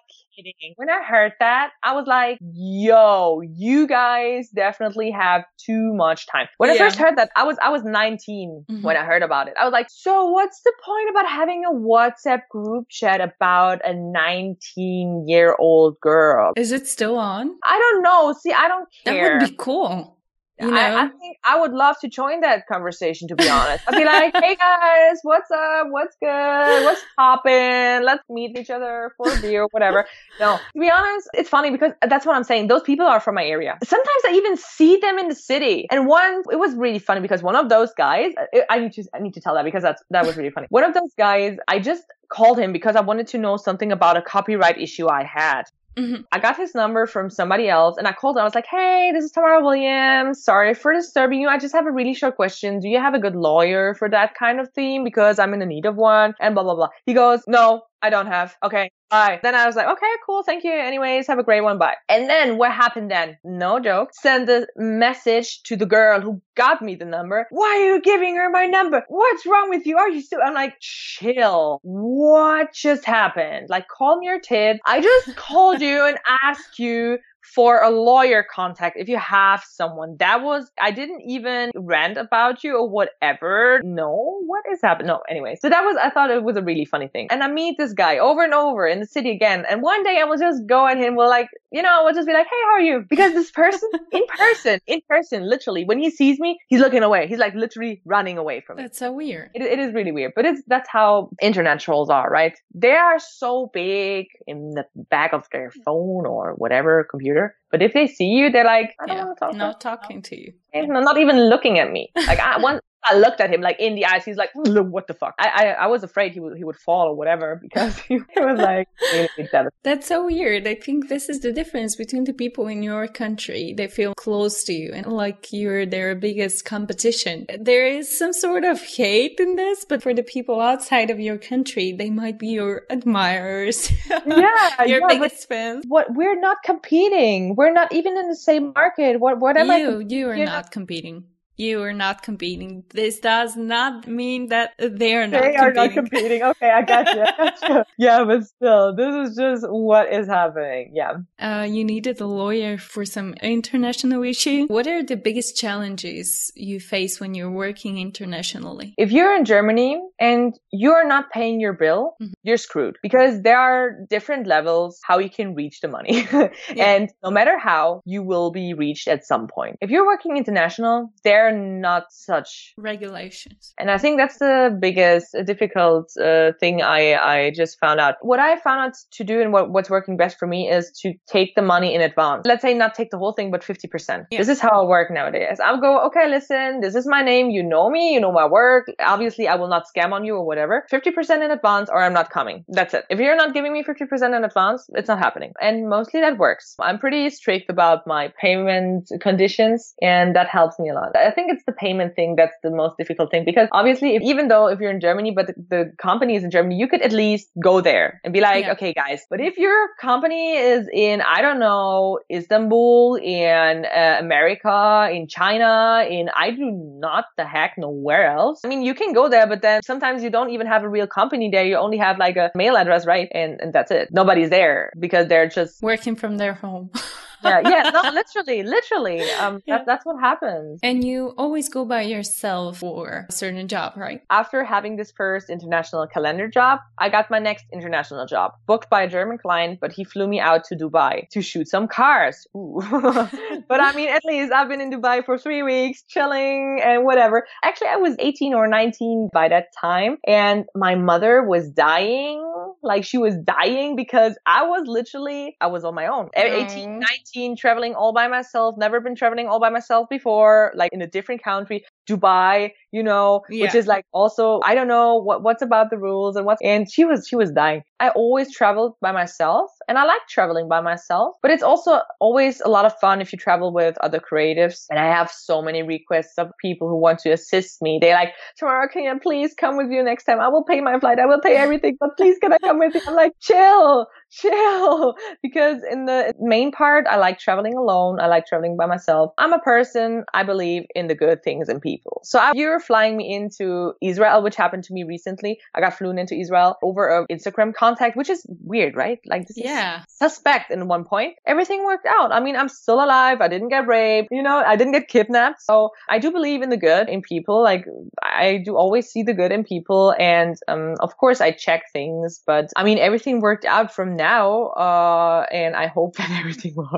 When 0.76 0.90
I 0.90 1.04
heard 1.04 1.34
that, 1.40 1.72
I 1.84 1.94
was 1.94 2.08
like, 2.08 2.38
yo, 2.42 3.42
you 3.42 3.88
guys 3.88 4.50
definitely 4.50 5.12
have 5.12 5.44
too 5.58 5.94
much 5.94 6.28
time. 6.28 6.48
When 6.58 6.70
yeah. 6.70 6.76
I 6.76 6.78
first 6.78 6.98
heard 6.98 7.18
that, 7.18 7.32
I 7.36 7.44
was, 7.44 7.58
I 7.62 7.70
was 7.70 7.84
19 7.84 8.66
mm-hmm. 8.70 8.82
when 8.84 8.98
I 8.98 9.04
heard 9.04 9.24
about 9.24 9.48
it. 9.48 9.56
I 9.60 9.66
was 9.66 9.72
like, 9.72 9.88
so 9.90 10.26
what's 10.26 10.62
the 10.62 10.74
point 10.84 11.10
about 11.10 11.28
having 11.28 11.64
a 11.66 11.72
WhatsApp 11.72 12.42
group 12.50 12.88
chat 12.90 13.22
about 13.22 13.82
a 13.86 13.94
19 13.94 15.26
year 15.28 15.56
old 15.60 16.00
girl? 16.00 16.54
Is 16.56 16.72
it 16.72 16.88
still 16.88 17.18
on? 17.18 17.56
I 17.64 17.78
don't 17.78 18.04
know. 18.04 18.34
See, 18.40 18.54
I 18.54 18.68
don't 18.68 18.88
care. 19.04 19.40
That 19.40 19.42
would 19.42 19.50
be 19.50 19.56
cool. 19.58 20.19
You 20.60 20.72
know? 20.72 20.78
I, 20.78 21.06
I, 21.06 21.08
think 21.08 21.38
I 21.46 21.60
would 21.60 21.72
love 21.72 21.98
to 22.02 22.10
join 22.10 22.42
that 22.42 22.68
conversation, 22.68 23.28
to 23.30 23.36
be 23.36 23.48
honest. 23.48 23.84
I'd 23.88 23.96
be 23.96 24.04
like, 24.06 24.36
hey 24.36 24.56
guys, 24.60 25.20
what's 25.24 25.50
up? 25.52 25.88
What's 25.90 26.16
good? 26.22 26.84
What's 26.84 27.02
popping? 27.16 28.04
Let's 28.04 28.24
meet 28.30 28.58
each 28.58 28.70
other 28.70 29.14
for 29.16 29.32
a 29.32 29.40
beer, 29.42 29.64
or 29.64 29.68
whatever. 29.72 30.06
No, 30.40 30.58
to 30.58 30.80
be 30.80 30.90
honest, 30.90 31.30
it's 31.34 31.50
funny 31.50 31.72
because 31.72 31.94
that's 32.08 32.26
what 32.26 32.36
I'm 32.36 32.44
saying. 32.44 32.68
Those 32.68 32.82
people 32.82 33.06
are 33.06 33.20
from 33.20 33.36
my 33.36 33.46
area. 33.46 33.78
Sometimes 33.84 34.24
I 34.26 34.34
even 34.34 34.58
see 34.58 34.98
them 34.98 35.18
in 35.18 35.30
the 35.30 35.36
city. 35.36 35.88
And 35.90 36.08
one, 36.08 36.44
it 36.52 36.58
was 36.58 36.76
really 36.76 37.00
funny 37.00 37.22
because 37.22 37.42
one 37.42 37.56
of 37.56 37.70
those 37.70 37.94
guys, 37.94 38.34
I 38.70 38.80
need 38.80 38.94
to, 38.94 39.04
I 39.14 39.20
need 39.20 39.34
to 39.36 39.42
tell 39.42 39.56
that 39.56 39.64
because 39.64 39.84
that's, 39.84 40.04
that 40.10 40.26
was 40.26 40.36
really 40.36 40.50
funny. 40.50 40.68
One 40.70 40.84
of 40.84 40.94
those 40.94 41.14
guys, 41.18 41.58
I 41.68 41.80
just 41.80 42.04
called 42.30 42.60
him 42.60 42.72
because 42.72 42.96
I 42.96 43.02
wanted 43.02 43.28
to 43.28 43.38
know 43.38 43.58
something 43.58 43.92
about 43.92 44.18
a 44.18 44.22
copyright 44.22 44.80
issue 44.80 45.08
I 45.10 45.24
had. 45.24 45.64
Mm-hmm. 46.00 46.22
I 46.32 46.40
got 46.40 46.56
his 46.56 46.74
number 46.74 47.06
from 47.06 47.30
somebody 47.30 47.68
else 47.68 47.98
and 47.98 48.08
I 48.08 48.14
called 48.14 48.38
him. 48.38 48.42
I 48.42 48.46
was 48.46 48.56
like, 48.56 48.68
hey, 48.68 49.12
this 49.14 49.26
is 49.26 49.32
Tamara 49.32 49.62
Williams. 49.62 50.42
Sorry 50.42 50.74
for 50.74 50.94
disturbing 50.94 51.42
you. 51.42 51.50
I 51.50 51.58
just 51.58 51.76
have 51.76 51.86
a 51.86 51.92
really 51.92 52.14
short 52.14 52.38
question. 52.38 52.80
Do 52.80 52.88
you 52.88 53.00
have 53.00 53.14
a 53.14 53.20
good 53.20 53.36
lawyer 53.36 53.94
for 53.96 54.10
that 54.10 54.34
kind 54.36 54.62
of 54.62 54.72
thing? 54.72 55.04
Because 55.04 55.40
I'm 55.40 55.54
in 55.54 55.60
the 55.60 55.66
need 55.66 55.86
of 55.86 55.98
one 55.98 56.36
and 56.40 56.56
blah, 56.56 56.64
blah, 56.64 56.76
blah. 56.76 56.88
He 57.06 57.14
goes, 57.14 57.42
no, 57.48 57.82
I 58.02 58.10
don't 58.10 58.28
have. 58.28 58.56
Okay. 58.64 58.92
Bye. 59.10 59.40
Then 59.42 59.56
I 59.56 59.66
was 59.66 59.76
like, 59.76 59.88
okay, 59.88 60.12
cool. 60.26 60.44
Thank 60.44 60.64
you. 60.64 60.72
Anyways, 60.72 61.26
have 61.28 61.40
a 61.40 61.44
great 61.44 61.62
one. 61.62 61.80
Bye. 61.80 61.96
And 62.08 62.30
then 62.30 62.58
what 62.58 62.72
happened 62.72 63.10
then? 63.10 63.38
No 63.44 63.80
joke. 63.80 64.12
Send 64.14 64.48
a 64.50 64.68
message 64.78 65.64
to 65.64 65.76
the 65.76 65.88
girl 65.88 66.22
who 66.22 66.42
got 66.56 66.82
me 66.82 66.96
the 66.96 67.06
number. 67.06 67.48
Why 67.50 67.68
are 67.68 67.96
you 67.96 68.02
giving 68.02 68.36
her 68.36 68.50
my 68.50 68.68
number? 68.68 69.04
What's 69.08 69.46
wrong 69.46 69.70
with 69.70 69.86
you? 69.86 69.98
Are 69.98 70.10
you 70.10 70.22
still? 70.22 70.40
I'm 70.44 70.54
like, 70.54 70.76
chill. 70.80 71.80
What 71.82 72.74
just 72.74 73.04
happened? 73.04 73.68
Like, 73.70 73.88
calm 73.88 74.22
your 74.22 74.40
tits. 74.40 74.80
I 74.86 75.02
just 75.02 75.36
called 75.36 75.82
you 75.82 76.06
and 76.06 76.20
asked 76.44 76.78
you 76.78 77.18
for 77.42 77.82
a 77.82 77.90
lawyer 77.90 78.44
contact 78.44 78.98
if 78.98 79.08
you 79.08 79.18
have 79.18 79.64
someone. 79.64 80.18
That 80.18 80.44
was, 80.44 80.72
I 80.82 80.92
didn't 80.92 81.22
even 81.22 81.72
rant 81.76 82.18
about 82.18 82.64
you 82.64 82.78
or 82.78 82.90
whatever. 82.90 83.82
No, 83.84 84.42
what 84.46 84.64
is 84.72 84.80
happening? 84.82 85.08
No, 85.08 85.22
anyway. 85.30 85.56
So 85.60 85.70
that 85.70 85.82
was, 85.82 85.98
I 86.02 86.10
thought 86.10 86.32
it 86.32 86.44
was 86.44 86.58
a 86.58 86.62
really 86.62 86.86
funny 86.86 87.08
thing. 87.08 87.28
And 87.30 87.44
I 87.44 87.48
meet 87.48 87.78
this 87.78 87.94
guy 87.94 88.18
over 88.18 88.44
and 88.44 88.54
over 88.54 88.88
in 88.88 89.00
the 89.00 89.06
city 89.06 89.32
again. 89.32 89.66
And 89.70 89.82
one 89.82 90.04
day 90.04 90.20
I 90.20 90.26
was 90.26 90.40
just 90.40 90.66
going 90.68 90.98
him, 90.98 91.16
will 91.16 91.30
like, 91.30 91.50
you 91.72 91.82
know, 91.82 91.90
I 91.90 92.04
will 92.04 92.14
just 92.14 92.28
be 92.28 92.34
like, 92.34 92.46
hey, 92.46 92.62
how 92.66 92.76
are 92.76 92.82
you? 92.82 93.06
Because 93.08 93.34
this 93.34 93.52
person, 93.52 93.90
in 94.12 94.24
person, 94.38 94.80
in 94.88 95.02
person, 95.08 95.48
literally, 95.48 95.86
when 95.86 96.00
he 96.00 96.10
sees 96.10 96.40
me, 96.40 96.60
he's 96.68 96.80
looking 96.80 97.04
away. 97.04 97.28
He's 97.28 97.38
like 97.38 97.54
literally 97.54 98.02
running 98.06 98.38
away 98.38 98.62
from 98.62 98.78
me. 98.78 98.84
That's 98.84 98.98
so 98.98 99.12
weird. 99.12 99.52
It, 99.54 99.62
it 99.62 99.80
is 99.80 99.94
really 99.94 100.12
weird, 100.12 100.34
but 100.36 100.46
it's, 100.46 100.62
that's 100.68 100.90
how 100.90 101.30
internet 101.42 101.80
trolls 101.80 102.10
are, 102.10 102.30
right? 102.30 102.58
They 102.74 102.94
are 102.94 103.20
so 103.20 103.70
big 103.74 104.28
in 104.48 104.72
the 104.72 104.86
back 105.10 105.34
of 105.34 105.48
their 105.52 105.70
mm. 105.70 105.84
phone 105.84 106.26
or 106.26 106.54
whatever 106.58 107.06
computer. 107.10 107.56
But 107.72 107.84
if 107.84 107.94
they 107.94 108.08
see 108.08 108.26
you, 108.26 108.50
they're 108.50 108.66
like, 108.66 108.96
I 109.00 109.06
don't 109.06 109.18
yeah, 109.18 109.26
want 109.26 109.38
to 109.38 109.46
talk. 109.46 109.56
Not 109.56 109.82
talking 109.82 110.22
to 110.24 110.40
you. 110.40 110.54
Not 110.74 111.18
even 111.20 111.50
looking 111.50 111.78
at 111.78 111.92
me. 111.92 112.12
Like 112.16 112.40
I, 112.40 112.58
one 112.62 112.80
I 113.04 113.16
looked 113.16 113.40
at 113.40 113.50
him 113.50 113.62
like 113.62 113.80
in 113.80 113.96
the 113.96 114.06
eyes. 114.06 114.26
He's 114.26 114.38
like, 114.38 114.50
"What 114.54 115.08
the 115.08 115.14
fuck?" 115.14 115.36
I 115.40 115.48
I, 115.48 115.64
I 115.84 115.88
was 115.88 116.04
afraid 116.04 116.34
he 116.34 116.40
would 116.40 116.58
he 116.58 116.64
would 116.64 116.76
fall 116.76 117.08
or 117.08 117.16
whatever 117.16 117.60
because 117.62 117.98
he, 118.00 118.20
was 118.36 118.60
like. 118.60 118.88
That's 119.84 120.08
so 120.08 120.26
weird. 120.26 120.68
I 120.68 120.76
think 120.76 121.10
this 121.10 121.30
is 121.30 121.40
the 121.40 121.52
difference 121.52 121.96
between 121.96 122.26
the 122.26 122.34
people 122.34 122.68
in 122.68 122.84
your 122.84 123.08
country. 123.08 123.74
They 123.76 123.88
feel 123.88 124.14
close 124.16 124.64
to 124.66 124.74
you 124.74 124.92
and 124.94 125.08
like 125.08 125.48
you're 125.52 125.86
their 125.86 126.16
biggest 126.16 126.66
competition. 126.66 127.46
There 127.60 127.88
is 127.88 128.18
some 128.18 128.34
sort 128.34 128.64
of 128.64 128.82
hate 128.82 129.40
in 129.40 129.56
this, 129.56 129.86
but 129.86 130.04
for 130.04 130.14
the 130.14 130.24
people 130.24 130.60
outside 130.60 131.10
of 131.10 131.20
your 131.20 131.38
country, 131.38 131.92
they 131.92 132.10
might 132.10 132.38
be 132.40 132.50
your 132.50 132.84
admirers. 132.90 133.92
Yeah, 134.26 134.84
your 134.84 135.02
yeah, 135.02 135.08
biggest 135.08 135.48
fans. 135.48 135.86
What 135.88 136.14
we're 136.14 136.40
not 136.40 136.58
competing. 136.64 137.56
We're 137.56 137.74
not 137.74 137.92
even 137.94 138.18
in 138.18 138.30
the 138.30 138.36
same 138.36 138.74
market. 138.74 139.20
What 139.20 139.40
what 139.40 139.58
am 139.58 139.72
I? 139.72 139.78
You, 139.78 140.06
you 140.08 140.30
are 140.30 140.36
You're 140.36 140.46
not 140.46 140.72
competing. 140.72 141.26
You 141.60 141.82
are 141.84 141.92
not 142.06 142.24
competing. 142.24 142.86
This 142.92 143.20
does 143.20 143.58
not 143.58 144.08
mean 144.08 144.48
that 144.48 144.72
they 144.80 145.14
are 145.16 145.28
not 145.28 145.42
They 145.44 145.54
competing. 145.56 145.60
are 145.60 145.74
not 145.74 145.94
competing. 145.94 146.42
Okay, 146.52 146.70
I 146.70 146.82
got 146.84 147.14
you. 147.14 147.22
I 147.22 147.34
got 147.38 147.70
you. 147.70 147.84
yeah, 147.98 148.24
but 148.24 148.46
still, 148.46 148.96
this 148.96 149.14
is 149.30 149.36
just 149.36 149.66
what 149.70 150.06
is 150.20 150.28
happening. 150.28 150.92
Yeah. 150.94 151.16
Uh, 151.38 151.68
you 151.70 151.84
needed 151.84 152.22
a 152.22 152.26
lawyer 152.28 152.78
for 152.78 153.04
some 153.04 153.34
international 153.44 154.24
issue. 154.24 154.68
What 154.68 154.88
are 154.88 155.04
the 155.04 155.18
biggest 155.18 155.58
challenges 155.58 156.50
you 156.56 156.80
face 156.80 157.20
when 157.20 157.34
you're 157.36 157.52
working 157.52 157.98
internationally? 157.98 158.94
If 158.98 159.12
you're 159.12 159.36
in 159.36 159.44
Germany 159.44 160.02
and 160.18 160.58
you're 160.72 161.06
not 161.06 161.30
paying 161.32 161.60
your 161.60 161.74
bill, 161.74 162.16
Mhm. 162.22 162.32
you're 162.44 162.58
screwed 162.68 162.96
because 163.04 163.42
there 163.42 163.60
are 163.60 163.98
different 164.10 164.48
levels 164.48 165.00
how 165.04 165.20
you 165.20 165.30
can 165.30 165.56
reach 165.56 165.82
the 165.82 165.90
money. 165.90 166.26
And 166.78 167.10
no 167.22 167.32
matter 167.32 167.58
how, 167.60 168.02
you 168.06 168.24
will 168.24 168.52
be 168.52 168.74
reached 168.74 169.08
at 169.10 169.26
some 169.26 169.48
point. 169.48 169.76
If 169.82 169.90
you're 169.90 170.06
working 170.06 170.38
international, 170.38 171.12
they're 171.50 171.60
not 171.60 172.12
such 172.12 172.74
Regulations. 172.78 173.74
And 173.80 173.92
I 173.92 173.98
think 173.98 174.18
that's 174.18 174.38
the 174.38 174.78
biggest 174.80 175.36
uh, 175.36 175.44
difficult 175.44 176.12
uh, 176.18 176.52
thing 176.60 176.82
I, 176.82 177.16
I 177.16 177.52
just 177.52 177.80
found 177.80 178.00
out. 178.00 178.16
What 178.22 178.40
I 178.40 178.60
found 178.60 178.90
out 178.90 178.98
to 179.12 179.24
do 179.24 179.42
and 179.42 179.52
what, 179.52 179.72
what's 179.72 179.90
working 179.90 180.18
best 180.18 180.38
for 180.38 180.48
me 180.48 180.70
is 180.70 180.92
to 181.02 181.14
take 181.28 181.56
the 181.56 181.62
money 181.62 181.94
in 181.94 182.02
advance. 182.02 182.46
Let's 182.46 182.62
say 182.62 182.74
not 182.74 182.96
take 182.96 183.12
the 183.12 183.18
whole 183.18 183.34
thing, 183.34 183.52
but 183.52 183.62
50%. 183.62 184.26
Yeah. 184.32 184.38
This 184.38 184.50
is 184.50 184.60
how 184.60 184.84
I 184.84 184.86
work 184.86 185.12
nowadays. 185.12 185.60
I'll 185.64 185.82
go, 185.82 186.06
okay, 186.08 186.30
listen, 186.30 186.82
this 186.82 186.96
is 186.96 187.08
my 187.08 187.22
name. 187.22 187.50
You 187.50 187.64
know 187.64 187.90
me. 187.90 188.14
You 188.14 188.20
know 188.20 188.32
my 188.32 188.46
work. 188.46 188.88
Obviously, 189.00 189.48
I 189.48 189.56
will 189.56 189.70
not 189.70 189.86
scam 189.94 190.12
on 190.12 190.26
you 190.26 190.36
or 190.36 190.46
whatever. 190.46 190.86
50% 190.92 191.44
in 191.44 191.52
advance 191.52 191.90
or 191.90 192.02
I'm 192.04 192.14
not 192.14 192.30
coming. 192.30 192.66
That's 192.68 192.94
it. 192.94 193.06
If 193.10 193.20
you're 193.20 193.36
not 193.36 193.54
giving 193.54 193.74
me 193.74 193.84
50% 193.84 194.36
in 194.36 194.44
advance, 194.44 194.86
it's 194.94 195.08
not 195.08 195.20
happening. 195.20 195.54
And 195.62 195.90
mostly 195.90 196.22
that 196.22 196.38
works. 196.38 196.76
I'm 196.80 197.00
pretty 197.00 197.30
strict 197.30 197.70
about 197.70 198.06
my 198.06 198.32
payment 198.40 199.10
conditions 199.22 199.94
and 200.02 200.36
that 200.36 200.48
helps 200.48 200.80
me 200.80 200.90
a 200.90 200.94
lot. 200.94 201.16
I 201.16 201.32
think 201.32 201.39
it's 201.50 201.64
the 201.66 201.72
payment 201.72 202.16
thing 202.16 202.36
that's 202.36 202.56
the 202.64 202.70
most 202.72 202.98
difficult 202.98 203.32
thing 203.32 203.46
because 203.46 203.68
obviously 203.72 204.16
if, 204.16 204.22
even 204.22 204.48
though 204.48 204.68
if 204.68 204.80
you're 204.80 204.92
in 204.92 205.00
Germany 205.00 205.32
but 205.32 205.48
the, 205.48 205.54
the 205.70 205.92
company 206.02 206.36
is 206.36 206.44
in 206.44 206.52
Germany 206.52 206.76
you 206.76 206.88
could 206.88 207.02
at 207.02 207.12
least 207.14 207.50
go 207.64 207.80
there 207.82 208.20
and 208.24 208.34
be 208.34 208.42
like 208.42 208.66
Yeah. 208.66 208.74
okay 208.74 208.94
guys 208.94 209.22
but 209.30 209.40
if 209.40 209.58
your 209.58 209.90
company 210.02 210.56
is 210.58 210.88
in 210.92 211.22
I 211.22 211.42
don't 211.42 211.60
know 211.60 212.20
Istanbul 212.32 213.16
in 213.16 213.86
uh, 213.86 214.18
America 214.20 215.10
in 215.12 215.28
China 215.28 216.06
in 216.10 216.30
I 216.36 216.52
do 216.52 216.72
not 217.00 217.26
the 217.38 217.46
heck 217.46 217.76
nowhere 217.78 218.26
else 218.32 218.62
I 218.66 218.68
mean 218.68 218.82
you 218.82 218.94
can 218.94 219.14
go 219.14 219.30
there 219.30 219.48
but 219.48 219.62
then 219.62 219.82
sometimes 219.84 220.24
you 220.24 220.30
don't 220.30 220.50
even 220.50 220.68
have 220.68 220.84
a 220.84 220.90
real 220.90 221.08
company 221.08 221.50
there 221.52 221.64
you 221.66 221.78
only 221.78 221.98
have 221.98 222.18
like 222.18 222.36
a 222.36 222.52
mail 222.56 222.76
address 222.76 223.06
right 223.06 223.30
and, 223.34 223.60
and 223.62 223.72
that's 223.72 223.92
it 223.92 224.10
nobody's 224.12 224.50
there 224.50 224.92
because 225.00 225.28
they're 225.28 225.48
just 225.48 225.82
Working 225.82 226.16
from 226.16 226.38
their 226.38 226.54
home. 226.54 226.92
yeah 227.44 227.60
yeah 227.64 227.90
no 227.90 228.02
literally 228.12 228.64
literally 228.64 229.22
um 229.32 229.62
that, 229.68 229.86
that's 229.86 230.06
what 230.06 230.20
happens 230.20 230.80
and 230.84 231.04
you 231.04 231.34
always 231.38 231.70
go 231.70 231.86
by 231.86 232.02
yourself 232.02 232.80
for 232.80 233.26
a 233.30 233.32
certain 233.32 233.68
job, 233.68 233.94
right? 233.96 234.22
after 234.30 234.64
having 234.64 234.96
this 234.96 235.12
first 235.12 235.50
international 235.50 236.08
calendar 236.08 236.48
job, 236.48 236.80
I 236.98 237.10
got 237.10 237.30
my 237.30 237.40
next 237.40 237.66
international 237.74 238.26
job, 238.26 238.54
booked 238.68 238.90
by 238.90 239.04
a 239.04 239.10
German 239.10 239.38
client, 239.38 239.80
but 239.82 239.92
he 239.92 240.04
flew 240.04 240.28
me 240.28 240.40
out 240.40 240.64
to 240.66 240.76
Dubai 240.76 241.28
to 241.30 241.42
shoot 241.42 241.68
some 241.68 241.88
cars. 241.88 242.48
Ooh. 242.56 242.82
but 243.68 243.80
I 243.82 243.94
mean, 243.96 244.10
at 244.10 244.24
least 244.26 244.52
I've 244.54 244.70
been 244.70 244.82
in 244.82 244.92
Dubai 244.92 245.26
for 245.26 245.38
three 245.38 245.64
weeks, 245.64 246.04
chilling 246.08 246.80
and 246.84 247.04
whatever. 247.04 247.46
Actually, 247.64 247.90
I 247.90 247.98
was 247.98 248.16
18 248.20 248.54
or 248.54 248.68
19 248.68 249.30
by 249.34 249.50
that 249.50 249.68
time, 249.80 250.18
and 250.26 250.66
my 250.76 250.96
mother 250.96 251.44
was 251.44 251.70
dying. 251.70 252.40
Like 252.82 253.04
she 253.04 253.18
was 253.18 253.36
dying 253.36 253.96
because 253.96 254.38
I 254.46 254.64
was 254.64 254.88
literally, 254.88 255.58
I 255.60 255.68
was 255.68 255.84
on 255.84 255.96
my 255.96 256.08
own. 256.08 256.30
At 256.36 256.46
mm-hmm. 256.46 256.72
18, 256.72 257.00
19, 257.00 257.58
traveling 257.58 257.94
all 257.96 258.14
by 258.14 258.28
myself, 258.28 258.76
never 258.78 259.02
been 259.02 259.16
traveling 259.16 259.48
all 259.48 259.60
by 259.60 259.70
myself 259.70 260.08
before, 260.10 260.72
like 260.76 260.92
in 260.94 261.02
a 261.02 261.08
different 261.08 261.44
country, 261.44 261.84
Dubai, 262.10 262.72
you 262.92 263.04
know, 263.04 263.42
which 263.50 263.76
is 263.76 263.88
like 263.88 264.06
also 264.12 264.62
I 264.64 264.74
don't 264.76 264.88
know 264.88 265.16
what 265.16 265.44
what's 265.44 265.62
about 265.62 265.90
the 265.90 265.98
rules 265.98 266.36
and 266.36 266.46
what's 266.46 266.62
and 266.64 266.92
she 266.92 267.06
was 267.06 267.28
she 267.28 267.36
was 267.36 267.52
dying. 267.52 267.84
I 268.00 268.10
always 268.10 268.54
traveled 268.54 268.96
by 269.02 269.12
myself 269.12 269.70
and 269.88 269.98
I 269.98 270.06
like 270.06 270.22
traveling 270.30 270.70
by 270.70 270.82
myself, 270.82 271.36
but 271.42 271.52
it's 271.52 271.64
also 271.64 272.00
always 272.20 272.62
a 272.62 272.70
lot 272.70 272.86
of 272.86 272.98
fun 273.00 273.22
if 273.22 273.34
you 273.34 273.38
travel 273.38 273.74
with 273.74 273.98
other 274.00 274.20
creatives. 274.20 274.86
And 274.90 275.00
I 275.00 275.06
have 275.06 275.30
so 275.30 275.62
many 275.62 275.84
requests 275.84 276.38
of 276.38 276.52
people 276.62 276.88
who 276.88 276.96
want 276.96 277.20
to 277.20 277.32
assist 277.32 277.82
me. 277.82 278.00
They 278.02 278.14
like, 278.14 278.34
Tamara, 278.58 278.88
can 278.88 279.04
you 279.04 279.20
please 279.20 279.54
come 279.54 279.78
with 279.78 279.92
you 279.92 280.02
next 280.02 280.24
time? 280.24 280.40
I 280.40 280.48
will 280.48 280.64
pay 280.64 280.80
my 280.82 281.00
flight. 281.00 281.20
I 281.20 281.26
will 281.26 281.42
pay 281.42 281.56
everything, 281.58 281.98
but 282.00 282.16
please 282.18 282.38
can 282.40 282.54
I 282.54 282.58
come 282.60 282.80
with 282.80 282.96
you? 282.96 283.02
I'm 283.06 283.16
like, 283.16 283.34
chill, 283.40 284.08
chill. 284.42 285.16
Because 285.42 285.82
in 285.90 286.06
the 286.06 286.34
main 286.40 286.72
part, 286.72 287.06
I 287.08 287.18
like 287.18 287.40
traveling 287.40 287.76
alone. 287.76 288.20
I 288.20 288.28
like 288.28 288.46
traveling 288.46 288.78
by 288.78 288.86
myself. 288.86 289.34
I'm 289.38 289.54
a 289.54 289.60
person, 289.60 290.24
I 290.34 290.44
believe 290.44 290.84
in 290.96 291.08
the 291.08 291.16
good 291.16 291.44
things 291.44 291.70
and 291.70 291.82
people. 291.82 292.22
So 292.24 292.40
I, 292.40 292.52
you're 292.54 292.80
flying 292.80 293.18
me 293.18 293.34
into 293.34 293.94
Israel, 294.02 294.42
which 294.42 294.56
happened 294.56 294.84
to 294.86 294.94
me 294.94 295.04
recently. 295.04 295.60
I 295.76 295.82
got 295.82 295.98
flown 295.98 296.18
into 296.20 296.36
Israel 296.36 296.78
over 296.84 297.10
an 297.20 297.26
Instagram 297.32 297.74
contact, 297.74 298.16
which 298.16 298.30
is 298.30 298.46
weird, 298.64 298.96
right? 298.96 299.20
Like 299.26 299.48
this 299.48 299.58
is 299.58 299.64
Yeah. 299.66 300.04
suspect 300.08 300.72
in 300.72 300.88
one 300.88 301.04
point. 301.06 301.36
Everything 301.46 301.84
worked 301.86 302.08
out. 302.08 302.32
I 302.32 302.40
mean, 302.40 302.56
I'm 302.56 302.70
still 302.70 302.96
alive. 303.04 303.42
I 303.42 303.48
didn't 303.48 303.70
get 303.70 303.88
raped. 303.88 304.30
You 304.32 304.44
know, 304.44 304.64
I 304.66 304.76
didn't 304.76 304.94
get 304.94 305.08
kidnapped. 305.08 305.62
So 305.62 305.90
I 306.10 306.20
do 306.20 306.32
believe 306.32 306.62
in 306.62 306.70
the 306.70 306.78
good 306.78 307.10
in 307.10 307.22
people. 307.22 307.64
Like 307.64 307.86
I 308.22 308.62
do 308.64 308.76
always 308.76 309.08
see 309.08 309.24
the 309.24 309.34
good 309.34 309.52
in 309.52 309.64
people. 309.64 310.14
And, 310.20 310.56
um, 310.68 310.96
of 311.00 311.18
course 311.18 311.42
I 311.42 311.52
check 311.52 311.84
things, 311.94 312.42
but 312.46 312.70
I 312.76 312.84
mean, 312.84 312.98
everything 312.98 313.40
worked 313.42 313.66
out 313.66 313.94
from 313.94 314.18
now. 314.20 314.48
Uh, 314.86 315.46
and 315.52 315.76
I 315.76 315.88
hope 315.88 316.16
that 316.20 316.30
everything 316.40 316.74
will 316.76 316.90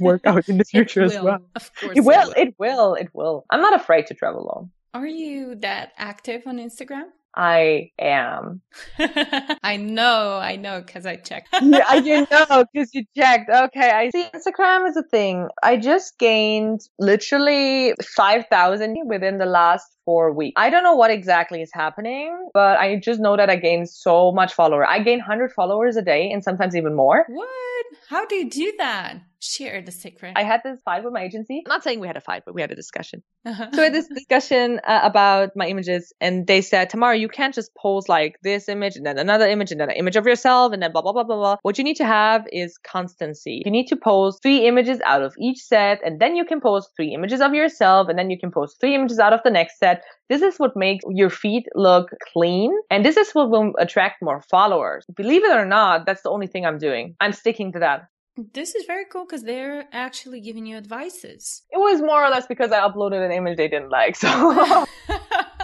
work- 0.00 0.24
out 0.26 0.48
in 0.48 0.56
the 0.58 0.64
future 0.64 1.02
as 1.02 1.18
well. 1.26 1.40
Of 1.56 1.64
course. 1.78 1.96
It 1.98 2.02
will. 2.10 2.30
It 2.44 2.54
will. 2.58 2.94
It 2.94 3.08
will. 3.18 3.44
I'm 3.50 3.62
not 3.66 3.74
afraid 3.74 4.06
to 4.08 4.14
travel 4.14 4.40
alone. 4.46 4.70
Are 4.94 5.06
you 5.06 5.56
that 5.56 5.92
active 5.98 6.40
on 6.46 6.56
Instagram? 6.58 7.08
I 7.36 7.90
am. 7.98 8.62
I 8.98 9.76
know, 9.76 10.38
I 10.38 10.56
know, 10.56 10.80
because 10.80 11.04
I 11.04 11.16
checked. 11.16 11.48
yeah, 11.62 11.84
I 11.86 12.00
didn't 12.00 12.30
know 12.50 12.64
because 12.72 12.94
you 12.94 13.04
checked. 13.16 13.50
Okay, 13.50 13.90
I 13.90 14.10
see. 14.10 14.26
Instagram 14.34 14.88
is 14.88 14.96
a 14.96 15.02
thing. 15.02 15.48
I 15.62 15.76
just 15.76 16.18
gained 16.18 16.80
literally 16.98 17.94
5,000 18.02 18.96
within 19.06 19.38
the 19.38 19.46
last 19.46 19.86
four 20.06 20.32
weeks. 20.32 20.54
I 20.56 20.70
don't 20.70 20.82
know 20.82 20.94
what 20.94 21.10
exactly 21.10 21.60
is 21.60 21.70
happening, 21.74 22.48
but 22.54 22.78
I 22.78 22.96
just 22.96 23.20
know 23.20 23.36
that 23.36 23.50
I 23.50 23.56
gained 23.56 23.90
so 23.90 24.32
much 24.32 24.54
follower. 24.54 24.86
I 24.86 25.00
gain 25.00 25.18
100 25.18 25.52
followers 25.52 25.96
a 25.96 26.02
day 26.02 26.30
and 26.30 26.42
sometimes 26.42 26.74
even 26.74 26.94
more. 26.94 27.26
What? 27.28 27.86
How 28.08 28.24
do 28.26 28.36
you 28.36 28.48
do 28.48 28.72
that? 28.78 29.18
Share 29.40 29.82
the 29.82 29.92
secret. 29.92 30.32
I 30.34 30.44
had 30.44 30.62
this 30.64 30.80
fight 30.84 31.04
with 31.04 31.12
my 31.12 31.22
agency. 31.22 31.62
I'm 31.66 31.70
not 31.70 31.84
saying 31.84 32.00
we 32.00 32.06
had 32.06 32.16
a 32.16 32.20
fight, 32.20 32.44
but 32.46 32.54
we 32.54 32.62
had 32.62 32.70
a 32.70 32.74
discussion. 32.74 33.22
Uh-huh. 33.44 33.68
So 33.72 33.78
we 33.78 33.84
had 33.84 33.94
this 33.94 34.08
discussion 34.14 34.80
uh, 34.84 35.00
about 35.02 35.50
my 35.54 35.66
images, 35.66 36.12
and 36.20 36.46
they 36.46 36.62
said, 36.62 36.90
Tamara, 36.90 37.16
you 37.16 37.28
can't 37.28 37.54
just 37.54 37.74
post 37.74 38.08
like 38.08 38.36
this 38.42 38.68
image 38.68 38.96
and 38.96 39.04
then 39.04 39.18
another 39.18 39.46
image 39.46 39.72
and 39.72 39.80
then 39.80 39.90
an 39.90 39.96
image 39.96 40.16
of 40.16 40.26
yourself 40.26 40.72
and 40.72 40.82
then 40.82 40.90
blah 40.92 41.02
blah 41.02 41.12
blah 41.12 41.24
blah 41.24 41.36
blah. 41.36 41.56
What 41.62 41.76
you 41.78 41.84
need 41.84 41.96
to 41.96 42.06
have 42.06 42.46
is 42.50 42.78
constancy. 42.78 43.62
You 43.64 43.70
need 43.70 43.86
to 43.88 43.96
post 43.96 44.42
three 44.42 44.66
images 44.66 45.00
out 45.04 45.22
of 45.22 45.34
each 45.38 45.58
set, 45.58 46.00
and 46.04 46.20
then 46.20 46.34
you 46.34 46.44
can 46.44 46.60
post 46.60 46.90
three 46.96 47.12
images 47.14 47.40
of 47.40 47.52
yourself, 47.52 48.08
and 48.08 48.18
then 48.18 48.30
you 48.30 48.38
can 48.38 48.50
post 48.50 48.80
three 48.80 48.94
images 48.94 49.18
out 49.18 49.32
of 49.32 49.40
the 49.44 49.50
next 49.50 49.78
set. 49.78 50.02
This 50.28 50.42
is 50.42 50.56
what 50.56 50.76
makes 50.76 51.04
your 51.08 51.30
feed 51.30 51.64
look 51.74 52.08
clean, 52.32 52.72
and 52.90 53.04
this 53.04 53.16
is 53.16 53.30
what 53.32 53.50
will 53.50 53.72
attract 53.78 54.22
more 54.22 54.42
followers. 54.50 55.06
Believe 55.14 55.44
it 55.44 55.52
or 55.52 55.66
not, 55.66 56.06
that's 56.06 56.22
the 56.22 56.30
only 56.30 56.46
thing 56.46 56.64
I'm 56.64 56.78
doing. 56.78 57.14
I'm 57.20 57.32
sticking 57.32 57.72
to 57.72 57.80
that. 57.80 58.08
This 58.36 58.74
is 58.74 58.84
very 58.84 59.06
cool 59.10 59.24
because 59.24 59.44
they're 59.44 59.88
actually 59.92 60.40
giving 60.40 60.66
you 60.66 60.76
advices. 60.76 61.62
It 61.70 61.78
was 61.78 62.02
more 62.02 62.22
or 62.22 62.28
less 62.28 62.46
because 62.46 62.70
I 62.70 62.80
uploaded 62.80 63.24
an 63.24 63.32
image 63.32 63.56
they 63.56 63.68
didn't 63.68 63.88
like, 63.88 64.14
so. 64.14 64.28